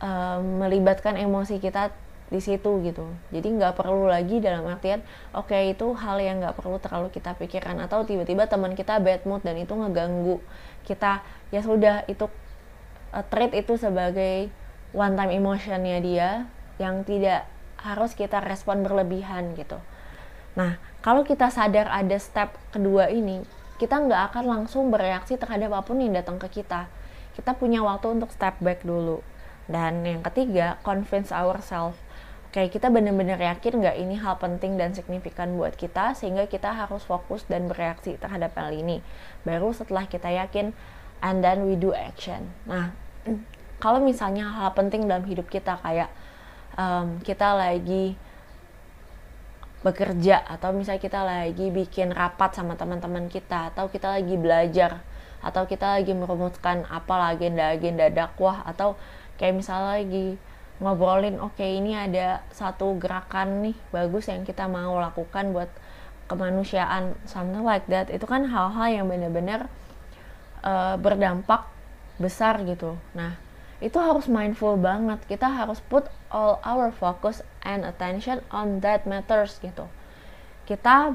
uh, 0.02 0.38
melibatkan 0.42 1.14
emosi 1.14 1.62
kita 1.62 1.94
di 2.32 2.40
situ 2.40 2.80
gitu. 2.80 3.04
Jadi 3.30 3.48
nggak 3.60 3.76
perlu 3.76 4.08
lagi 4.08 4.40
dalam 4.40 4.64
artian 4.64 5.04
oke 5.36 5.52
okay, 5.52 5.76
itu 5.76 5.92
hal 5.92 6.16
yang 6.20 6.40
nggak 6.40 6.56
perlu 6.56 6.80
terlalu 6.80 7.12
kita 7.12 7.36
pikirkan 7.36 7.78
atau 7.84 8.02
tiba-tiba 8.08 8.48
teman 8.48 8.72
kita 8.72 8.96
bad 9.00 9.28
mood 9.28 9.44
dan 9.44 9.60
itu 9.60 9.72
ngeganggu 9.76 10.40
kita. 10.88 11.20
Ya 11.52 11.60
sudah 11.60 12.08
itu 12.08 12.26
uh, 13.12 13.24
treat 13.28 13.52
itu 13.52 13.76
sebagai 13.76 14.48
one 14.96 15.14
time 15.14 15.32
emotionnya 15.36 15.98
dia 16.00 16.28
yang 16.80 17.04
tidak 17.04 17.44
harus 17.78 18.16
kita 18.16 18.40
respon 18.40 18.80
berlebihan 18.80 19.52
gitu. 19.54 19.76
Nah 20.56 20.80
kalau 21.04 21.22
kita 21.22 21.52
sadar 21.52 21.92
ada 21.92 22.16
step 22.16 22.56
kedua 22.72 23.12
ini 23.12 23.44
kita 23.76 24.00
nggak 24.00 24.32
akan 24.32 24.44
langsung 24.46 24.88
bereaksi 24.88 25.36
terhadap 25.36 25.74
apa 25.74 25.84
pun 25.84 26.00
yang 26.00 26.16
datang 26.16 26.40
ke 26.40 26.62
kita. 26.62 26.88
Kita 27.34 27.58
punya 27.58 27.82
waktu 27.82 28.14
untuk 28.14 28.30
step 28.30 28.62
back 28.62 28.86
dulu. 28.86 29.20
Dan 29.64 30.04
yang 30.04 30.20
ketiga 30.20 30.76
convince 30.84 31.32
ourselves 31.32 31.98
kayak 32.54 32.70
kita 32.70 32.86
benar-benar 32.86 33.34
yakin 33.42 33.82
nggak 33.82 33.98
ini 33.98 34.14
hal 34.14 34.38
penting 34.38 34.78
dan 34.78 34.94
signifikan 34.94 35.58
buat 35.58 35.74
kita 35.74 36.14
sehingga 36.14 36.46
kita 36.46 36.70
harus 36.70 37.02
fokus 37.02 37.42
dan 37.50 37.66
bereaksi 37.66 38.14
terhadap 38.14 38.54
hal 38.54 38.70
ini. 38.70 39.02
Baru 39.42 39.74
setelah 39.74 40.06
kita 40.06 40.30
yakin 40.30 40.70
and 41.18 41.42
then 41.42 41.66
we 41.66 41.74
do 41.74 41.90
action. 41.90 42.54
Nah 42.70 42.94
kalau 43.82 43.98
misalnya 43.98 44.46
hal 44.46 44.70
penting 44.70 45.10
dalam 45.10 45.26
hidup 45.26 45.50
kita 45.50 45.82
kayak 45.82 46.14
um, 46.78 47.18
kita 47.26 47.58
lagi 47.58 48.14
bekerja 49.82 50.46
atau 50.46 50.70
misalnya 50.70 51.02
kita 51.02 51.20
lagi 51.26 51.74
bikin 51.74 52.14
rapat 52.14 52.54
sama 52.54 52.78
teman-teman 52.78 53.26
kita 53.26 53.74
atau 53.74 53.90
kita 53.90 54.14
lagi 54.14 54.38
belajar 54.38 55.02
atau 55.44 55.66
kita 55.66 56.00
lagi 56.00 56.16
merumuskan 56.16 56.86
apa 56.88 57.34
agenda-agenda 57.34 58.08
dakwah 58.14 58.64
atau 58.64 58.96
kayak 59.36 59.60
misalnya 59.60 60.00
lagi 60.00 60.40
ngobrolin 60.82 61.38
oke 61.38 61.54
okay, 61.54 61.78
ini 61.78 61.94
ada 61.94 62.42
satu 62.50 62.98
gerakan 62.98 63.70
nih 63.70 63.76
bagus 63.94 64.26
yang 64.26 64.42
kita 64.42 64.66
mau 64.66 64.98
lakukan 64.98 65.54
buat 65.54 65.70
kemanusiaan 66.26 67.14
something 67.28 67.62
like 67.62 67.84
that. 67.88 68.08
Itu 68.08 68.24
kan 68.24 68.48
hal-hal 68.48 68.88
yang 68.90 69.06
benar-benar 69.06 69.68
uh, 70.64 70.96
berdampak 70.96 71.68
besar 72.16 72.62
gitu. 72.64 72.96
Nah 73.12 73.36
itu 73.84 73.96
harus 74.00 74.26
mindful 74.30 74.80
banget. 74.80 75.20
Kita 75.28 75.46
harus 75.50 75.78
put 75.84 76.08
all 76.32 76.58
our 76.64 76.88
focus 76.94 77.44
and 77.62 77.84
attention 77.84 78.40
on 78.48 78.80
that 78.80 79.04
matters 79.04 79.60
gitu. 79.60 79.86
Kita 80.64 81.12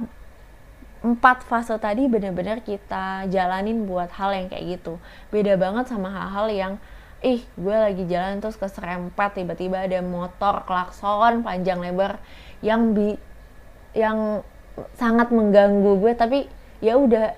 empat 0.99 1.47
fase 1.47 1.71
tadi 1.79 2.11
benar-benar 2.11 2.59
kita 2.59 3.23
jalanin 3.31 3.87
buat 3.87 4.11
hal 4.13 4.35
yang 4.35 4.47
kayak 4.51 4.79
gitu. 4.79 4.99
Beda 5.33 5.55
banget 5.55 5.87
sama 5.89 6.11
hal-hal 6.11 6.47
yang 6.51 6.73
ih 7.19 7.43
gue 7.59 7.75
lagi 7.75 8.03
jalan 8.07 8.39
terus 8.39 8.55
keserempet 8.55 9.35
tiba-tiba 9.35 9.83
ada 9.83 9.99
motor 9.99 10.63
klakson 10.63 11.43
panjang 11.43 11.83
lebar 11.83 12.19
yang 12.63 12.95
bi 12.95 13.19
yang 13.91 14.43
sangat 14.95 15.31
mengganggu 15.33 15.99
gue. 15.99 16.13
Tapi 16.15 16.39
ya 16.79 16.95
udah 16.95 17.35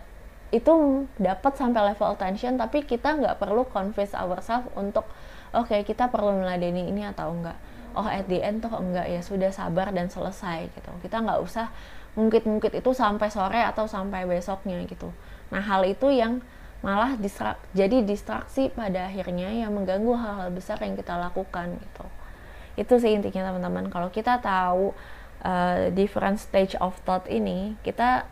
itu 0.51 0.73
dapat 1.15 1.55
sampai 1.55 1.95
level 1.95 2.11
attention 2.11 2.59
tapi 2.59 2.83
kita 2.83 3.15
nggak 3.15 3.39
perlu 3.39 3.63
convince 3.71 4.11
ourselves 4.11 4.67
untuk 4.75 5.07
oke 5.55 5.71
okay, 5.71 5.87
kita 5.87 6.11
perlu 6.11 6.43
meladeni 6.43 6.91
ini 6.91 7.07
atau 7.07 7.31
enggak. 7.31 7.57
Oh 7.95 8.07
at 8.07 8.27
the 8.27 8.39
end 8.39 8.63
tuh 8.63 8.71
enggak 8.75 9.07
ya 9.07 9.23
sudah 9.23 9.49
sabar 9.51 9.89
dan 9.95 10.11
selesai 10.11 10.69
gitu. 10.75 10.91
Kita 11.01 11.23
nggak 11.23 11.39
usah 11.41 11.71
mungkin-mungkin 12.19 12.75
itu 12.75 12.91
sampai 12.91 13.31
sore 13.31 13.63
atau 13.63 13.87
sampai 13.87 14.27
besoknya 14.27 14.83
gitu. 14.85 15.09
Nah 15.49 15.63
hal 15.63 15.87
itu 15.87 16.11
yang 16.11 16.43
malah 16.81 17.13
distrak 17.13 17.61
jadi 17.77 18.01
distraksi 18.01 18.73
pada 18.73 19.05
akhirnya 19.05 19.53
yang 19.53 19.69
mengganggu 19.69 20.17
hal-hal 20.17 20.49
besar 20.49 20.81
yang 20.81 20.97
kita 20.97 21.13
lakukan 21.13 21.77
gitu. 21.77 22.05
Itu 22.73 22.97
sih 22.97 23.13
intinya 23.13 23.53
teman-teman. 23.53 23.93
Kalau 23.93 24.09
kita 24.09 24.41
tahu 24.41 24.97
uh, 25.45 25.93
different 25.93 26.41
stage 26.41 26.73
of 26.81 26.97
thought 27.05 27.29
ini 27.29 27.77
kita 27.85 28.25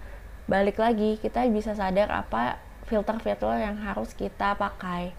balik 0.49 0.81
lagi 0.81 1.21
kita 1.21 1.45
bisa 1.53 1.77
sadar 1.77 2.09
apa 2.09 2.57
filter-filter 2.89 3.61
yang 3.61 3.77
harus 3.85 4.17
kita 4.17 4.57
pakai. 4.57 5.13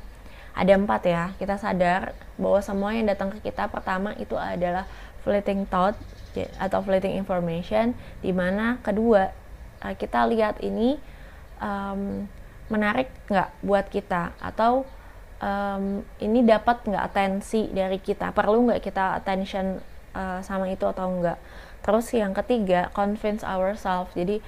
Ada 0.50 0.74
empat 0.74 1.02
ya 1.06 1.24
kita 1.38 1.54
sadar 1.54 2.18
bahwa 2.34 2.58
semua 2.58 2.90
yang 2.90 3.06
datang 3.06 3.30
ke 3.30 3.38
kita 3.38 3.70
pertama 3.70 4.10
itu 4.18 4.34
adalah 4.34 4.90
fleeting 5.22 5.70
thought 5.70 5.94
atau 6.58 6.82
fleeting 6.82 7.14
information 7.14 7.94
di 8.18 8.34
mana 8.34 8.82
kedua 8.82 9.30
uh, 9.86 9.94
kita 9.94 10.26
lihat 10.26 10.58
ini 10.66 10.98
um, 11.62 12.26
menarik 12.70 13.12
nggak 13.28 13.50
buat 13.60 13.86
kita? 13.90 14.32
Atau 14.40 14.88
um, 15.42 16.06
ini 16.22 16.40
dapat 16.46 16.86
nggak 16.86 17.04
atensi 17.12 17.68
dari 17.68 17.98
kita? 18.00 18.32
Perlu 18.32 18.70
nggak 18.70 18.80
kita 18.80 19.18
attention 19.18 19.82
uh, 20.14 20.40
sama 20.40 20.70
itu 20.70 20.86
atau 20.86 21.06
enggak 21.10 21.38
terus 21.80 22.12
yang 22.12 22.36
ketiga 22.36 22.92
convince 22.92 23.40
ourselves. 23.42 24.12
Jadi 24.12 24.40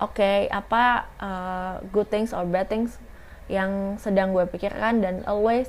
oke 0.00 0.16
okay, 0.16 0.46
apa 0.52 1.08
uh, 1.20 1.74
good 1.92 2.08
things 2.08 2.36
or 2.36 2.44
bad 2.44 2.68
things 2.68 3.00
yang 3.50 3.98
sedang 3.98 4.30
gue 4.30 4.46
pikirkan 4.46 5.02
dan 5.02 5.26
always 5.26 5.66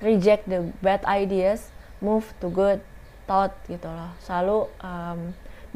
reject 0.00 0.48
the 0.48 0.64
bad 0.80 1.02
ideas 1.04 1.68
move 2.00 2.24
to 2.40 2.48
good 2.48 2.80
thought 3.28 3.52
gitu 3.68 3.90
loh. 3.90 4.14
Selalu 4.24 4.58
um, 4.80 5.20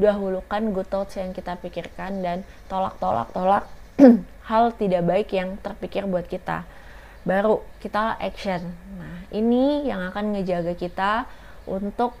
dahulukan 0.01 0.63
good 0.73 0.89
thoughts 0.89 1.19
yang 1.19 1.35
kita 1.35 1.53
pikirkan 1.61 2.25
dan 2.25 2.41
tolak 2.65 2.97
tolak 2.97 3.29
tolak 3.35 3.63
hal 4.47 4.75
tidak 4.75 5.03
baik 5.07 5.29
yang 5.31 5.55
terpikir 5.59 6.03
buat 6.03 6.27
kita. 6.27 6.67
Baru 7.23 7.63
kita 7.79 8.19
action. 8.19 8.75
Nah 8.99 9.23
ini 9.31 9.87
yang 9.87 10.03
akan 10.11 10.35
ngejaga 10.35 10.75
kita 10.75 11.27
untuk 11.63 12.15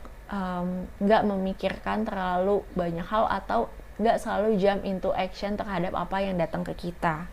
nggak 0.97 1.23
um, 1.23 1.29
memikirkan 1.35 2.07
terlalu 2.07 2.63
banyak 2.73 3.05
hal 3.05 3.27
atau 3.29 3.69
nggak 4.01 4.17
selalu 4.17 4.57
jump 4.57 4.81
into 4.87 5.13
action 5.13 5.53
terhadap 5.53 5.93
apa 5.93 6.17
yang 6.23 6.39
datang 6.39 6.63
ke 6.63 6.73
kita. 6.73 7.27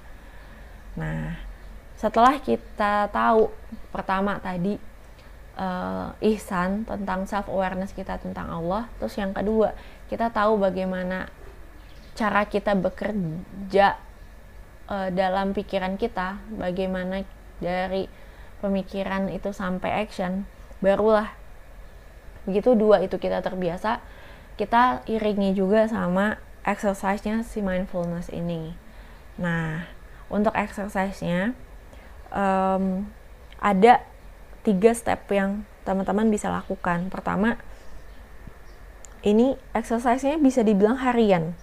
Nah 0.98 1.38
setelah 1.94 2.36
kita 2.40 3.08
tahu 3.12 3.52
pertama 3.94 4.40
tadi 4.42 4.80
uh, 5.60 6.16
ihsan 6.32 6.88
tentang 6.88 7.28
self 7.28 7.46
awareness 7.52 7.92
kita 7.92 8.16
tentang 8.16 8.48
Allah 8.48 8.88
terus 8.96 9.12
yang 9.20 9.36
kedua 9.36 9.76
kita 10.08 10.32
tahu 10.32 10.56
bagaimana 10.56 11.28
cara 12.16 12.48
kita 12.48 12.72
bekerja 12.72 14.00
uh, 14.90 15.08
dalam 15.14 15.54
pikiran 15.54 15.94
kita 15.96 16.42
bagaimana 16.52 17.22
dari 17.62 18.10
pemikiran 18.60 19.30
itu 19.32 19.54
sampai 19.54 20.04
action 20.04 20.44
barulah 20.84 21.32
begitu 22.44 22.76
dua 22.76 23.00
itu 23.00 23.16
kita 23.16 23.40
terbiasa 23.40 24.02
kita 24.60 25.00
iringi 25.08 25.56
juga 25.56 25.88
sama 25.88 26.36
exercise-nya 26.68 27.40
si 27.40 27.64
mindfulness 27.64 28.28
ini. 28.28 28.76
Nah, 29.40 29.88
untuk 30.28 30.52
exercise-nya 30.52 31.56
um, 32.28 33.08
ada 33.56 34.04
tiga 34.60 34.92
step 34.92 35.24
yang 35.32 35.64
teman-teman 35.88 36.28
bisa 36.28 36.52
lakukan. 36.52 37.08
Pertama, 37.08 37.56
ini 39.24 39.56
exercise-nya 39.72 40.36
bisa 40.36 40.60
dibilang 40.60 41.00
harian. 41.00 41.56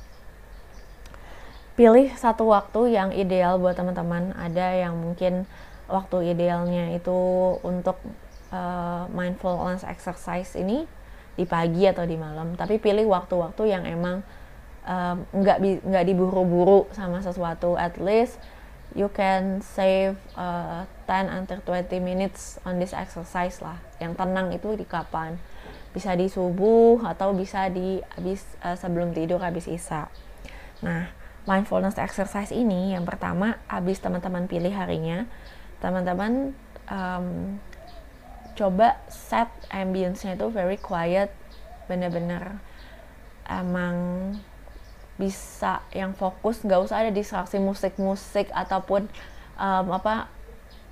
Pilih 1.78 2.10
satu 2.18 2.50
waktu 2.50 2.98
yang 2.98 3.14
ideal 3.14 3.62
buat 3.62 3.78
teman-teman. 3.78 4.34
Ada 4.34 4.82
yang 4.82 4.98
mungkin 4.98 5.46
waktu 5.86 6.34
idealnya 6.34 6.98
itu 6.98 7.14
untuk 7.62 8.02
uh, 8.50 9.06
mindfulness 9.14 9.86
exercise 9.86 10.58
ini 10.58 10.90
di 11.38 11.46
pagi 11.46 11.86
atau 11.86 12.02
di 12.02 12.18
malam. 12.18 12.58
Tapi 12.58 12.82
pilih 12.82 13.06
waktu-waktu 13.14 13.64
yang 13.70 13.86
emang 13.86 14.26
nggak 15.36 15.58
um, 15.60 15.68
nggak 15.92 16.06
diburu-buru 16.08 16.88
sama 16.96 17.20
sesuatu 17.20 17.76
at 17.76 18.00
least 18.00 18.40
you 18.96 19.12
can 19.12 19.60
save 19.60 20.16
uh, 20.40 20.88
10 21.12 21.28
until 21.44 21.60
20 21.60 22.00
minutes 22.00 22.56
on 22.64 22.80
this 22.80 22.96
exercise 22.96 23.60
lah 23.60 23.76
yang 24.00 24.16
tenang 24.16 24.56
itu 24.56 24.80
di 24.80 24.88
kapan 24.88 25.36
bisa 25.92 26.16
di 26.16 26.32
subuh 26.32 27.04
atau 27.04 27.36
bisa 27.36 27.68
di 27.68 28.00
habis 28.16 28.48
uh, 28.64 28.80
sebelum 28.80 29.12
tidur 29.12 29.44
habis 29.44 29.68
isya 29.68 30.08
nah 30.80 31.12
mindfulness 31.48 31.98
exercise 31.98 32.52
ini 32.52 32.94
yang 32.94 33.08
pertama 33.08 33.58
habis 33.72 33.98
teman-teman 34.04 34.46
pilih 34.46 34.72
harinya 34.76 35.26
teman-teman 35.80 36.54
um, 36.92 37.58
coba 38.58 39.00
set 39.08 39.48
ambience-nya 39.72 40.36
itu 40.36 40.48
very 40.52 40.78
quiet 40.78 41.32
bener-bener 41.88 42.60
emang 43.48 43.96
bisa 45.18 45.82
yang 45.96 46.14
fokus 46.14 46.62
nggak 46.62 46.78
usah 46.84 47.02
ada 47.02 47.12
distraksi 47.16 47.58
musik-musik 47.58 48.52
ataupun 48.54 49.10
um, 49.58 49.88
apa 49.90 50.30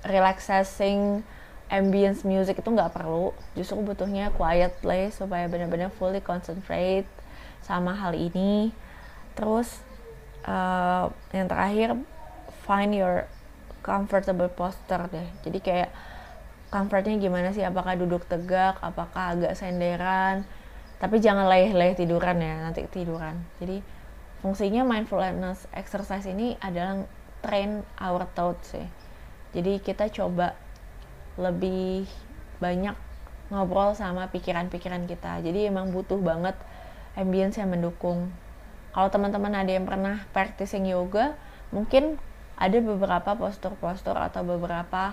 relaxing 0.02 1.22
ambience 1.70 2.22
music 2.22 2.62
itu 2.62 2.68
nggak 2.70 2.94
perlu. 2.94 3.34
Justru 3.58 3.82
butuhnya 3.82 4.30
quiet 4.34 4.78
place 4.82 5.18
supaya 5.18 5.50
benar-benar 5.50 5.90
fully 5.94 6.22
concentrate 6.22 7.06
sama 7.62 7.94
hal 7.94 8.14
ini. 8.14 8.70
Terus 9.34 9.85
uh, 10.46 11.10
yang 11.34 11.46
terakhir 11.50 11.98
find 12.64 12.94
your 12.94 13.26
comfortable 13.82 14.50
posture 14.50 15.06
deh 15.10 15.28
jadi 15.46 15.58
kayak 15.62 15.90
comfortnya 16.72 17.18
gimana 17.20 17.54
sih 17.54 17.62
apakah 17.62 17.94
duduk 17.94 18.26
tegak 18.26 18.78
apakah 18.82 19.36
agak 19.38 19.54
senderan 19.54 20.42
tapi 20.96 21.20
jangan 21.20 21.46
leleh-leleh 21.46 21.94
tiduran 21.94 22.40
ya 22.40 22.64
nanti 22.66 22.88
tiduran 22.88 23.38
jadi 23.60 23.84
fungsinya 24.40 24.86
mindfulness 24.86 25.66
exercise 25.74 26.26
ini 26.28 26.54
adalah 26.62 27.02
train 27.46 27.86
our 28.02 28.26
thoughts 28.34 28.74
sih. 28.74 28.86
Jadi 29.54 29.80
kita 29.80 30.10
coba 30.12 30.58
lebih 31.38 32.04
banyak 32.58 32.96
ngobrol 33.48 33.94
sama 33.94 34.28
pikiran-pikiran 34.28 35.06
kita. 35.06 35.40
Jadi 35.40 35.70
emang 35.70 35.94
butuh 35.94 36.18
banget 36.18 36.58
ambience 37.14 37.56
yang 37.62 37.72
mendukung. 37.72 38.28
Kalau 38.96 39.12
teman-teman 39.12 39.52
ada 39.52 39.68
yang 39.68 39.84
pernah 39.84 40.24
practicing 40.32 40.88
yoga, 40.88 41.36
mungkin 41.68 42.16
ada 42.56 42.80
beberapa 42.80 43.36
postur-postur 43.36 44.16
atau 44.16 44.40
beberapa 44.40 45.12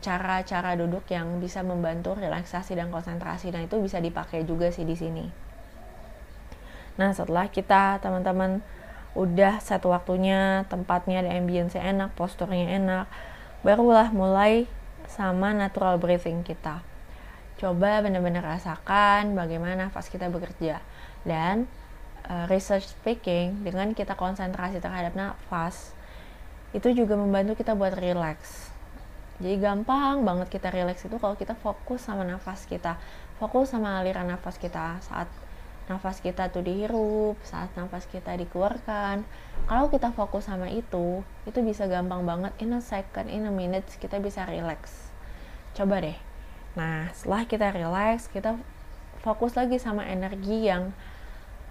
cara-cara 0.00 0.74
um, 0.74 0.78
duduk 0.80 1.04
yang 1.12 1.38
bisa 1.44 1.60
membantu 1.60 2.16
relaksasi 2.16 2.72
dan 2.72 2.88
konsentrasi. 2.88 3.52
Nah 3.52 3.60
itu 3.62 3.76
bisa 3.84 4.00
dipakai 4.00 4.48
juga 4.48 4.72
sih 4.72 4.88
di 4.88 4.96
sini. 4.96 5.28
Nah 6.96 7.12
setelah 7.12 7.52
kita 7.52 8.00
teman-teman 8.00 8.64
udah 9.12 9.60
satu 9.60 9.92
waktunya, 9.92 10.64
tempatnya 10.72 11.20
ada 11.20 11.36
ambience 11.36 11.76
enak, 11.76 12.16
posturnya 12.16 12.80
enak, 12.80 13.06
barulah 13.60 14.08
mulai 14.08 14.64
sama 15.04 15.52
natural 15.52 16.00
breathing 16.00 16.40
kita. 16.40 16.80
Coba 17.60 18.00
benar-benar 18.00 18.56
rasakan 18.56 19.36
bagaimana 19.36 19.86
nafas 19.86 20.08
kita 20.08 20.32
bekerja. 20.32 20.80
Dan 21.22 21.68
uh, 22.28 22.46
research 22.50 22.90
speaking, 22.90 23.62
dengan 23.66 23.94
kita 23.96 24.14
konsentrasi 24.18 24.78
terhadap 24.78 25.14
nafas, 25.14 25.94
itu 26.72 26.88
juga 26.92 27.14
membantu 27.18 27.58
kita 27.58 27.76
buat 27.76 27.94
relax. 27.96 28.70
Jadi 29.42 29.58
gampang 29.58 30.22
banget 30.22 30.48
kita 30.54 30.70
relax 30.70 31.02
itu 31.02 31.18
kalau 31.18 31.34
kita 31.34 31.58
fokus 31.58 32.04
sama 32.04 32.22
nafas 32.22 32.62
kita, 32.68 32.94
fokus 33.42 33.74
sama 33.74 33.98
aliran 33.98 34.30
nafas 34.30 34.54
kita 34.54 35.02
saat 35.02 35.26
nafas 35.90 36.22
kita 36.22 36.46
tuh 36.54 36.62
dihirup, 36.62 37.34
saat 37.42 37.68
nafas 37.74 38.06
kita 38.06 38.38
dikeluarkan. 38.38 39.26
Kalau 39.66 39.90
kita 39.90 40.14
fokus 40.14 40.46
sama 40.46 40.70
itu, 40.70 41.26
itu 41.42 41.58
bisa 41.60 41.90
gampang 41.90 42.22
banget 42.22 42.54
in 42.62 42.70
a 42.72 42.80
second, 42.80 43.26
in 43.26 43.44
a 43.48 43.52
minute 43.52 43.84
kita 43.98 44.22
bisa 44.22 44.46
relax. 44.46 45.10
Coba 45.74 45.98
deh. 45.98 46.16
Nah, 46.78 47.10
setelah 47.12 47.42
kita 47.44 47.66
relax, 47.74 48.30
kita 48.30 48.56
fokus 49.20 49.58
lagi 49.58 49.76
sama 49.76 50.06
energi 50.06 50.70
yang 50.70 50.94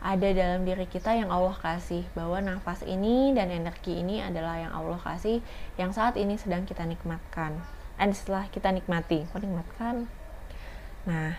ada 0.01 0.27
dalam 0.33 0.65
diri 0.65 0.89
kita 0.89 1.13
yang 1.13 1.29
Allah 1.29 1.53
kasih 1.61 2.01
bahwa 2.17 2.41
nafas 2.41 2.81
ini 2.81 3.37
dan 3.37 3.53
energi 3.53 4.01
ini 4.01 4.17
adalah 4.17 4.57
yang 4.57 4.73
Allah 4.73 4.97
kasih 4.97 5.45
yang 5.77 5.93
saat 5.93 6.17
ini 6.17 6.41
sedang 6.41 6.65
kita 6.65 6.81
nikmatkan. 6.89 7.61
Dan 8.01 8.09
setelah 8.17 8.49
kita 8.49 8.73
nikmati 8.73 9.29
kok 9.29 9.45
nikmatkan? 9.45 10.09
Nah 11.05 11.37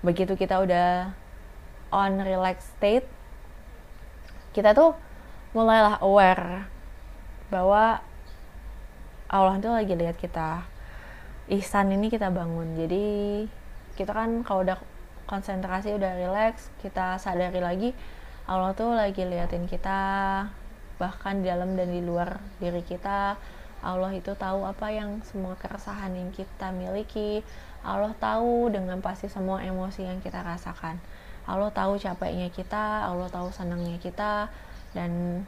begitu 0.00 0.32
kita 0.40 0.56
udah 0.64 1.12
on 1.92 2.20
relax 2.24 2.64
state 2.76 3.04
kita 4.56 4.72
tuh 4.72 4.96
mulailah 5.52 6.00
aware 6.00 6.64
bahwa 7.52 8.00
Allah 9.28 9.60
tuh 9.60 9.76
lagi 9.76 9.92
lihat 9.92 10.16
kita. 10.16 10.64
Ihsan 11.52 11.92
ini 11.92 12.08
kita 12.08 12.32
bangun. 12.32 12.72
Jadi 12.72 13.44
kita 14.00 14.16
kan 14.16 14.40
kalau 14.48 14.64
udah 14.64 14.80
konsentrasi 15.26 15.94
udah 15.94 16.16
relax 16.16 16.70
kita 16.80 17.18
sadari 17.18 17.58
lagi 17.58 17.90
Allah 18.46 18.78
tuh 18.78 18.94
lagi 18.94 19.26
liatin 19.26 19.66
kita 19.66 19.98
bahkan 21.02 21.42
di 21.42 21.50
dalam 21.50 21.74
dan 21.74 21.90
di 21.90 21.98
luar 21.98 22.38
diri 22.62 22.78
kita. 22.86 23.34
Allah 23.82 24.14
itu 24.14 24.32
tahu 24.38 24.62
apa 24.62 24.94
yang 24.94 25.18
semua 25.26 25.58
keresahan 25.58 26.14
yang 26.14 26.30
kita 26.30 26.70
miliki. 26.70 27.42
Allah 27.82 28.14
tahu 28.22 28.70
dengan 28.70 29.02
pasti 29.02 29.26
semua 29.26 29.66
emosi 29.66 30.06
yang 30.06 30.22
kita 30.22 30.46
rasakan. 30.46 31.02
Allah 31.46 31.74
tahu 31.74 31.98
capeknya 31.98 32.50
kita 32.54 33.06
Allah 33.06 33.26
tahu 33.30 33.50
senangnya 33.50 33.98
kita 33.98 34.46
dan 34.94 35.42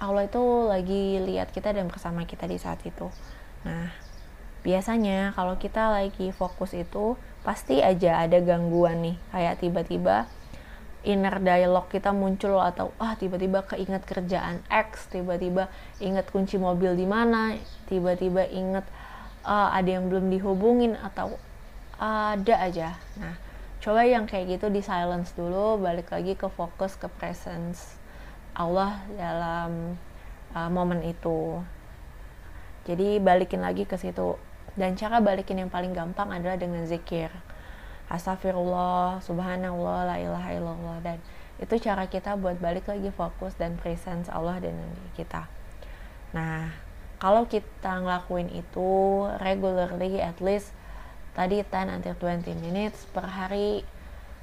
Allah 0.00 0.24
itu 0.24 0.42
lagi 0.68 1.20
lihat 1.20 1.52
kita 1.52 1.76
dan 1.76 1.92
bersama 1.92 2.24
kita 2.24 2.48
di 2.48 2.56
saat 2.56 2.80
itu. 2.88 3.12
Nah 3.68 3.92
biasanya 4.64 5.36
kalau 5.36 5.60
kita 5.60 5.92
lagi 5.92 6.32
fokus 6.32 6.72
itu 6.72 7.20
pasti 7.44 7.84
aja 7.84 8.24
ada 8.24 8.40
gangguan 8.40 9.04
nih 9.04 9.16
kayak 9.30 9.60
tiba-tiba 9.60 10.24
inner 11.04 11.36
dialog 11.38 11.84
kita 11.92 12.10
muncul 12.16 12.56
atau 12.58 12.90
ah 12.96 13.12
tiba-tiba 13.14 13.60
keinget 13.68 14.08
kerjaan 14.08 14.64
X, 14.72 15.12
tiba-tiba 15.12 15.68
inget 16.00 16.24
kunci 16.32 16.56
mobil 16.56 16.96
di 16.96 17.04
mana, 17.04 17.52
tiba-tiba 17.92 18.48
inget 18.48 18.88
uh, 19.44 19.68
ada 19.68 20.00
yang 20.00 20.08
belum 20.08 20.32
dihubungin 20.32 20.96
atau 20.96 21.36
ada 22.00 22.54
aja. 22.64 22.96
Nah, 23.20 23.36
coba 23.84 24.08
yang 24.08 24.24
kayak 24.24 24.58
gitu 24.58 24.72
di 24.72 24.80
silence 24.80 25.36
dulu 25.36 25.76
balik 25.76 26.08
lagi 26.08 26.32
ke 26.34 26.48
fokus 26.48 26.96
ke 26.96 27.04
presence 27.20 28.00
Allah 28.56 28.96
dalam 29.20 30.00
uh, 30.56 30.70
momen 30.72 31.04
itu 31.04 31.60
jadi 32.88 33.20
balikin 33.20 33.60
lagi 33.60 33.84
ke 33.84 34.00
situ 34.00 34.40
dan 34.74 34.98
cara 34.98 35.22
balikin 35.22 35.62
yang 35.62 35.70
paling 35.70 35.94
gampang 35.94 36.34
adalah 36.34 36.58
dengan 36.58 36.82
zikir. 36.86 37.30
Astagfirullah 38.10 39.22
subhanallah 39.24 39.98
la 40.06 40.16
ilaha 40.20 40.50
illallah. 40.52 40.98
Dan 41.00 41.18
itu 41.62 41.74
cara 41.78 42.10
kita 42.10 42.34
buat 42.34 42.58
balik 42.58 42.90
lagi 42.90 43.08
fokus 43.14 43.54
dan 43.54 43.78
presence 43.78 44.26
Allah 44.26 44.58
dan 44.58 44.74
kita. 45.14 45.46
Nah 46.34 46.74
kalau 47.22 47.46
kita 47.46 48.02
ngelakuin 48.02 48.50
itu 48.50 49.24
regularly 49.40 50.18
at 50.18 50.36
least 50.42 50.74
tadi 51.38 51.62
10 51.62 52.02
until 52.02 52.14
20 52.18 52.58
minutes 52.58 53.06
per 53.14 53.26
hari 53.26 53.86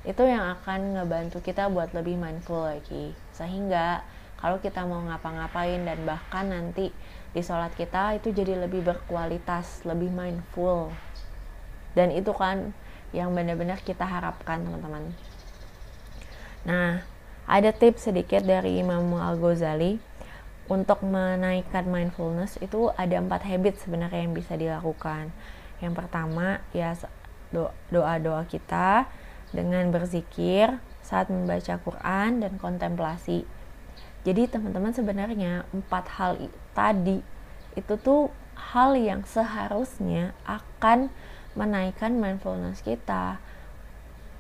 itu 0.02 0.24
yang 0.26 0.58
akan 0.58 0.98
ngebantu 0.98 1.46
kita 1.46 1.70
buat 1.70 1.94
lebih 1.94 2.18
mindful 2.18 2.66
lagi. 2.66 3.14
Sehingga 3.36 4.02
kalau 4.42 4.58
kita 4.58 4.82
mau 4.90 5.06
ngapa-ngapain 5.06 5.86
dan 5.86 6.02
bahkan 6.02 6.50
nanti 6.50 6.90
di 7.32 7.40
sholat 7.40 7.72
kita 7.80 8.20
itu 8.20 8.36
jadi 8.36 8.60
lebih 8.60 8.84
berkualitas 8.84 9.88
lebih 9.88 10.12
mindful. 10.12 10.92
Dan 11.96 12.12
itu 12.12 12.32
kan 12.36 12.76
yang 13.12 13.32
benar-benar 13.36 13.80
kita 13.84 14.04
harapkan 14.04 14.64
teman-teman. 14.64 15.12
Nah 16.68 17.04
ada 17.48 17.72
tips 17.76 18.12
sedikit 18.12 18.44
dari 18.44 18.80
Imam 18.80 19.12
Al-Ghazali. 19.16 20.00
Untuk 20.72 21.04
menaikkan 21.04 21.84
mindfulness 21.84 22.56
itu 22.64 22.96
ada 22.96 23.20
empat 23.20 23.44
habit 23.44 23.84
sebenarnya 23.84 24.24
yang 24.24 24.32
bisa 24.32 24.56
dilakukan. 24.56 25.28
Yang 25.84 25.94
pertama 26.00 26.64
ya 26.72 26.96
doa-doa 27.92 28.48
kita 28.48 29.04
dengan 29.52 29.92
berzikir 29.92 30.80
saat 31.04 31.28
membaca 31.28 31.76
Quran 31.76 32.40
dan 32.40 32.56
kontemplasi. 32.56 33.44
Jadi 34.24 34.48
teman-teman 34.48 34.96
sebenarnya 34.96 35.68
empat 35.76 36.06
hal 36.16 36.40
tadi 36.72 37.20
itu 37.76 37.94
tuh 38.00 38.32
hal 38.56 38.96
yang 39.00 39.24
seharusnya 39.24 40.36
akan 40.44 41.12
menaikkan 41.56 42.16
mindfulness 42.16 42.84
kita. 42.84 43.40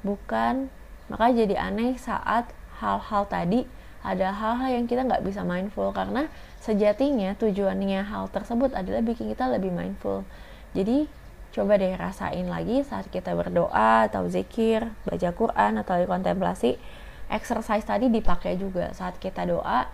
Bukan, 0.01 0.71
maka 1.11 1.31
jadi 1.31 1.59
aneh 1.59 1.99
saat 1.99 2.49
hal-hal 2.79 3.27
tadi 3.27 3.67
ada 4.01 4.33
hal-hal 4.33 4.81
yang 4.81 4.85
kita 4.89 5.05
nggak 5.05 5.21
bisa 5.21 5.45
mindful 5.45 5.93
karena 5.93 6.25
sejatinya 6.57 7.37
tujuannya 7.37 8.01
hal 8.01 8.33
tersebut 8.33 8.73
adalah 8.73 9.05
bikin 9.05 9.29
kita 9.29 9.45
lebih 9.45 9.69
mindful. 9.69 10.25
Jadi 10.73 11.05
coba 11.51 11.77
deh 11.77 11.93
rasain 11.93 12.47
lagi 12.47 12.81
saat 12.81 13.11
kita 13.11 13.35
berdoa 13.37 14.09
atau 14.09 14.25
zikir, 14.25 14.89
baca 15.05 15.29
Quran 15.35 15.83
atau 15.83 15.95
kontemplasi, 16.07 16.81
exercise 17.29 17.85
tadi 17.85 18.09
dipakai 18.09 18.57
juga 18.57 18.89
saat 18.97 19.19
kita 19.21 19.45
doa 19.45 19.85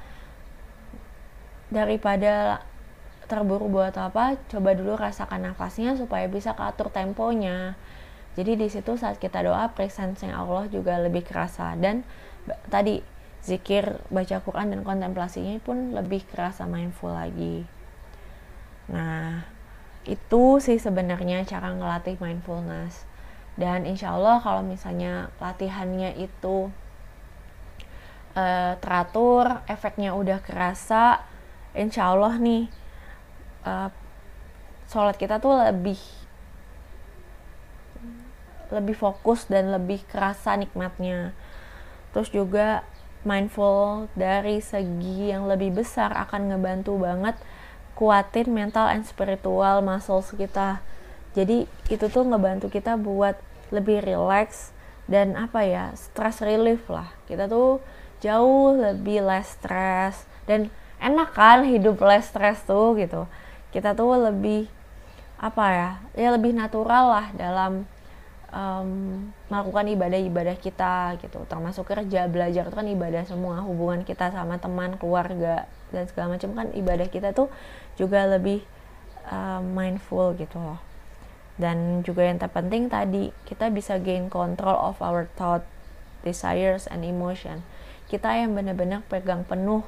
daripada 1.67 2.63
terburu 3.27 3.67
buat 3.67 3.91
apa 3.99 4.39
coba 4.47 4.71
dulu 4.71 4.95
rasakan 4.95 5.51
nafasnya 5.51 5.99
supaya 5.99 6.25
bisa 6.32 6.56
keatur 6.56 6.88
temponya. 6.89 7.75
Jadi 8.39 8.56
di 8.56 8.67
situ 8.71 8.95
saat 8.95 9.19
kita 9.19 9.43
doa 9.43 9.67
presence 9.75 10.23
Allah 10.23 10.69
juga 10.71 10.95
lebih 11.01 11.27
kerasa. 11.27 11.75
Dan 11.75 12.08
tadi 12.71 13.03
zikir 13.43 13.99
baca 14.08 14.39
Quran 14.39 14.71
dan 14.71 14.82
kontemplasinya 14.88 15.60
pun 15.60 15.91
lebih 15.91 16.23
kerasa 16.32 16.63
mindful 16.63 17.12
lagi. 17.12 17.67
Nah 18.88 19.43
itu 20.08 20.63
sih 20.63 20.80
sebenarnya 20.80 21.43
cara 21.43 21.75
ngelatih 21.75 22.15
mindfulness. 22.23 23.03
Dan 23.60 23.84
insya 23.84 24.15
Allah 24.15 24.39
kalau 24.39 24.63
misalnya 24.63 25.34
latihannya 25.41 26.15
itu 26.15 26.71
uh, 28.38 28.73
teratur 28.80 29.65
efeknya 29.67 30.15
udah 30.15 30.39
kerasa 30.39 31.27
insya 31.78 32.10
Allah 32.12 32.36
nih 32.42 32.68
uh, 33.63 33.94
sholat 34.90 35.16
kita 35.16 35.38
tuh 35.38 35.54
lebih 35.54 36.00
lebih 38.68 38.96
fokus 39.00 39.48
dan 39.48 39.72
lebih 39.72 40.04
kerasa 40.12 40.56
nikmatnya. 40.60 41.32
Terus 42.12 42.30
juga 42.32 42.84
mindful 43.24 44.12
dari 44.16 44.60
segi 44.60 45.32
yang 45.32 45.48
lebih 45.48 45.84
besar 45.84 46.12
akan 46.28 46.52
ngebantu 46.52 47.00
banget 47.00 47.36
kuatin 47.98 48.54
mental 48.54 48.92
and 48.92 49.08
spiritual 49.08 49.82
muscles 49.82 50.32
kita. 50.36 50.84
Jadi 51.34 51.66
itu 51.88 52.06
tuh 52.12 52.24
ngebantu 52.28 52.68
kita 52.70 53.00
buat 53.00 53.40
lebih 53.72 54.04
relax 54.04 54.72
dan 55.08 55.36
apa 55.40 55.63
ya 55.63 55.86
stress 55.96 56.44
relief 56.44 56.88
lah. 56.92 57.12
Kita 57.26 57.48
tuh 57.48 57.80
jauh 58.20 58.74
lebih 58.76 59.24
less 59.24 59.58
stress 59.58 60.26
dan 60.50 60.74
enak 60.98 61.30
kan 61.34 61.66
hidup 61.66 62.02
less 62.02 62.30
stress 62.30 62.62
tuh 62.66 62.98
gitu. 62.98 63.30
Kita 63.74 63.94
tuh 63.94 64.18
lebih 64.18 64.70
apa 65.38 65.66
ya 65.70 65.90
ya 66.18 66.30
lebih 66.34 66.50
natural 66.58 67.14
lah 67.14 67.28
dalam 67.38 67.86
um, 68.50 68.90
melakukan 69.52 69.86
ibadah-ibadah 69.94 70.58
kita 70.58 71.18
gitu. 71.22 71.44
Termasuk 71.46 71.88
kerja 71.88 72.26
belajar 72.26 72.68
itu 72.68 72.76
kan 72.76 72.88
ibadah 72.88 73.24
semua 73.28 73.62
hubungan 73.64 74.02
kita 74.02 74.34
sama 74.34 74.58
teman 74.58 74.98
keluarga 74.98 75.70
dan 75.94 76.04
segala 76.10 76.36
macam 76.36 76.52
kan 76.58 76.68
ibadah 76.74 77.08
kita 77.08 77.32
tuh 77.32 77.48
juga 77.96 78.28
lebih 78.28 78.64
uh, 79.30 79.62
mindful 79.62 80.34
gitu 80.36 80.58
loh. 80.58 80.82
Dan 81.58 82.06
juga 82.06 82.22
yang 82.22 82.38
terpenting 82.38 82.86
tadi 82.86 83.34
kita 83.50 83.74
bisa 83.74 83.98
gain 83.98 84.30
control 84.30 84.78
of 84.78 85.02
our 85.02 85.26
thought 85.38 85.66
desires 86.22 86.86
and 86.90 87.02
emotion. 87.02 87.66
Kita 88.08 88.30
yang 88.38 88.54
benar-benar 88.54 89.04
pegang 89.10 89.42
penuh 89.44 89.84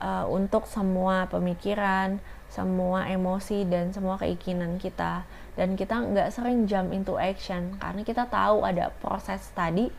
uh, 0.00 0.24
untuk 0.28 0.68
semua 0.68 1.28
pemikiran 1.28 2.20
semua 2.56 3.04
emosi 3.10 3.68
dan 3.68 3.92
semua 3.92 4.16
keinginan 4.16 4.80
kita. 4.80 5.28
Dan 5.56 5.76
kita 5.76 6.00
nggak 6.00 6.32
sering 6.32 6.64
jump 6.64 6.92
into 6.92 7.20
action 7.20 7.76
karena 7.80 8.00
kita 8.00 8.24
tahu 8.28 8.64
ada 8.64 8.92
proses 9.00 9.44
tadi 9.52 9.92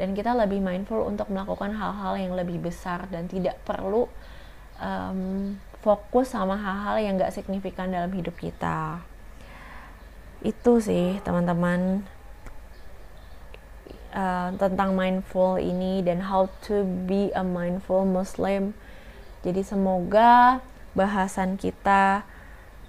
dan 0.00 0.16
kita 0.16 0.32
lebih 0.32 0.60
mindful 0.60 1.04
untuk 1.04 1.28
melakukan 1.28 1.72
hal-hal 1.76 2.16
yang 2.16 2.32
lebih 2.32 2.60
besar 2.60 3.08
dan 3.12 3.28
tidak 3.28 3.60
perlu 3.64 4.08
um, 4.80 5.52
fokus 5.84 6.32
sama 6.32 6.56
hal-hal 6.56 6.96
yang 7.00 7.14
nggak 7.20 7.32
signifikan 7.32 7.92
dalam 7.92 8.12
hidup 8.12 8.36
kita. 8.40 9.04
Itu 10.40 10.80
sih 10.80 11.20
teman-teman 11.20 12.08
uh, 14.16 14.48
tentang 14.56 14.96
mindful 14.96 15.60
ini 15.60 16.00
dan 16.00 16.24
how 16.24 16.48
to 16.64 16.88
be 17.04 17.28
a 17.36 17.44
mindful 17.44 18.08
Muslim 18.08 18.72
jadi 19.42 19.62
semoga 19.66 20.62
bahasan 20.94 21.58
kita 21.58 22.22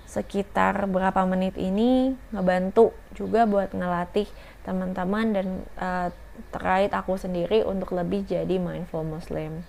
sekitar 0.05 0.85
berapa 0.85 1.25
menit 1.25 1.57
ini 1.57 2.13
ngebantu 2.29 2.93
juga 3.17 3.49
buat 3.49 3.73
ngelatih 3.73 4.29
teman-teman 4.61 5.25
dan 5.33 5.47
uh, 5.81 6.09
terkait 6.53 6.93
aku 6.93 7.17
sendiri 7.17 7.65
untuk 7.65 7.97
lebih 7.97 8.25
jadi 8.25 8.61
mindful 8.61 9.01
muslim. 9.01 9.65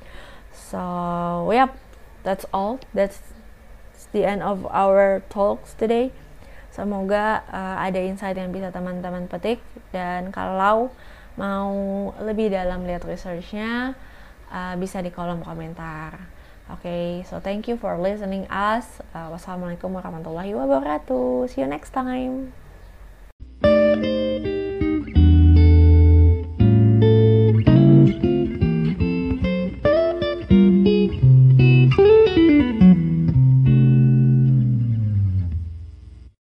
So, 0.52 1.48
yep, 1.50 1.72
that's 2.22 2.44
all. 2.52 2.80
That's 2.92 3.20
the 4.12 4.28
end 4.28 4.44
of 4.44 4.68
our 4.68 5.24
talks 5.32 5.72
today. 5.74 6.12
Semoga 6.68 7.46
uh, 7.48 7.80
ada 7.80 8.02
insight 8.02 8.36
yang 8.36 8.50
bisa 8.50 8.68
teman-teman 8.68 9.30
petik 9.30 9.62
dan 9.94 10.34
kalau 10.34 10.90
mau 11.34 11.72
lebih 12.22 12.50
dalam 12.50 12.86
lihat 12.86 13.06
researchnya 13.06 13.94
uh, 14.50 14.74
bisa 14.78 14.98
di 15.00 15.10
kolom 15.14 15.42
komentar. 15.42 16.33
Okay, 16.64 17.20
so 17.28 17.40
thank 17.40 17.68
you 17.68 17.76
for 17.76 18.00
listening 18.00 18.48
us. 18.48 19.04
Uh, 19.12 19.28
wassalamualaikum 19.28 19.92
warahmatullahi 19.92 20.56
wabarakatuh. 20.56 21.52
See 21.52 21.60
you 21.60 21.68
next 21.68 21.92
time. 21.92 22.56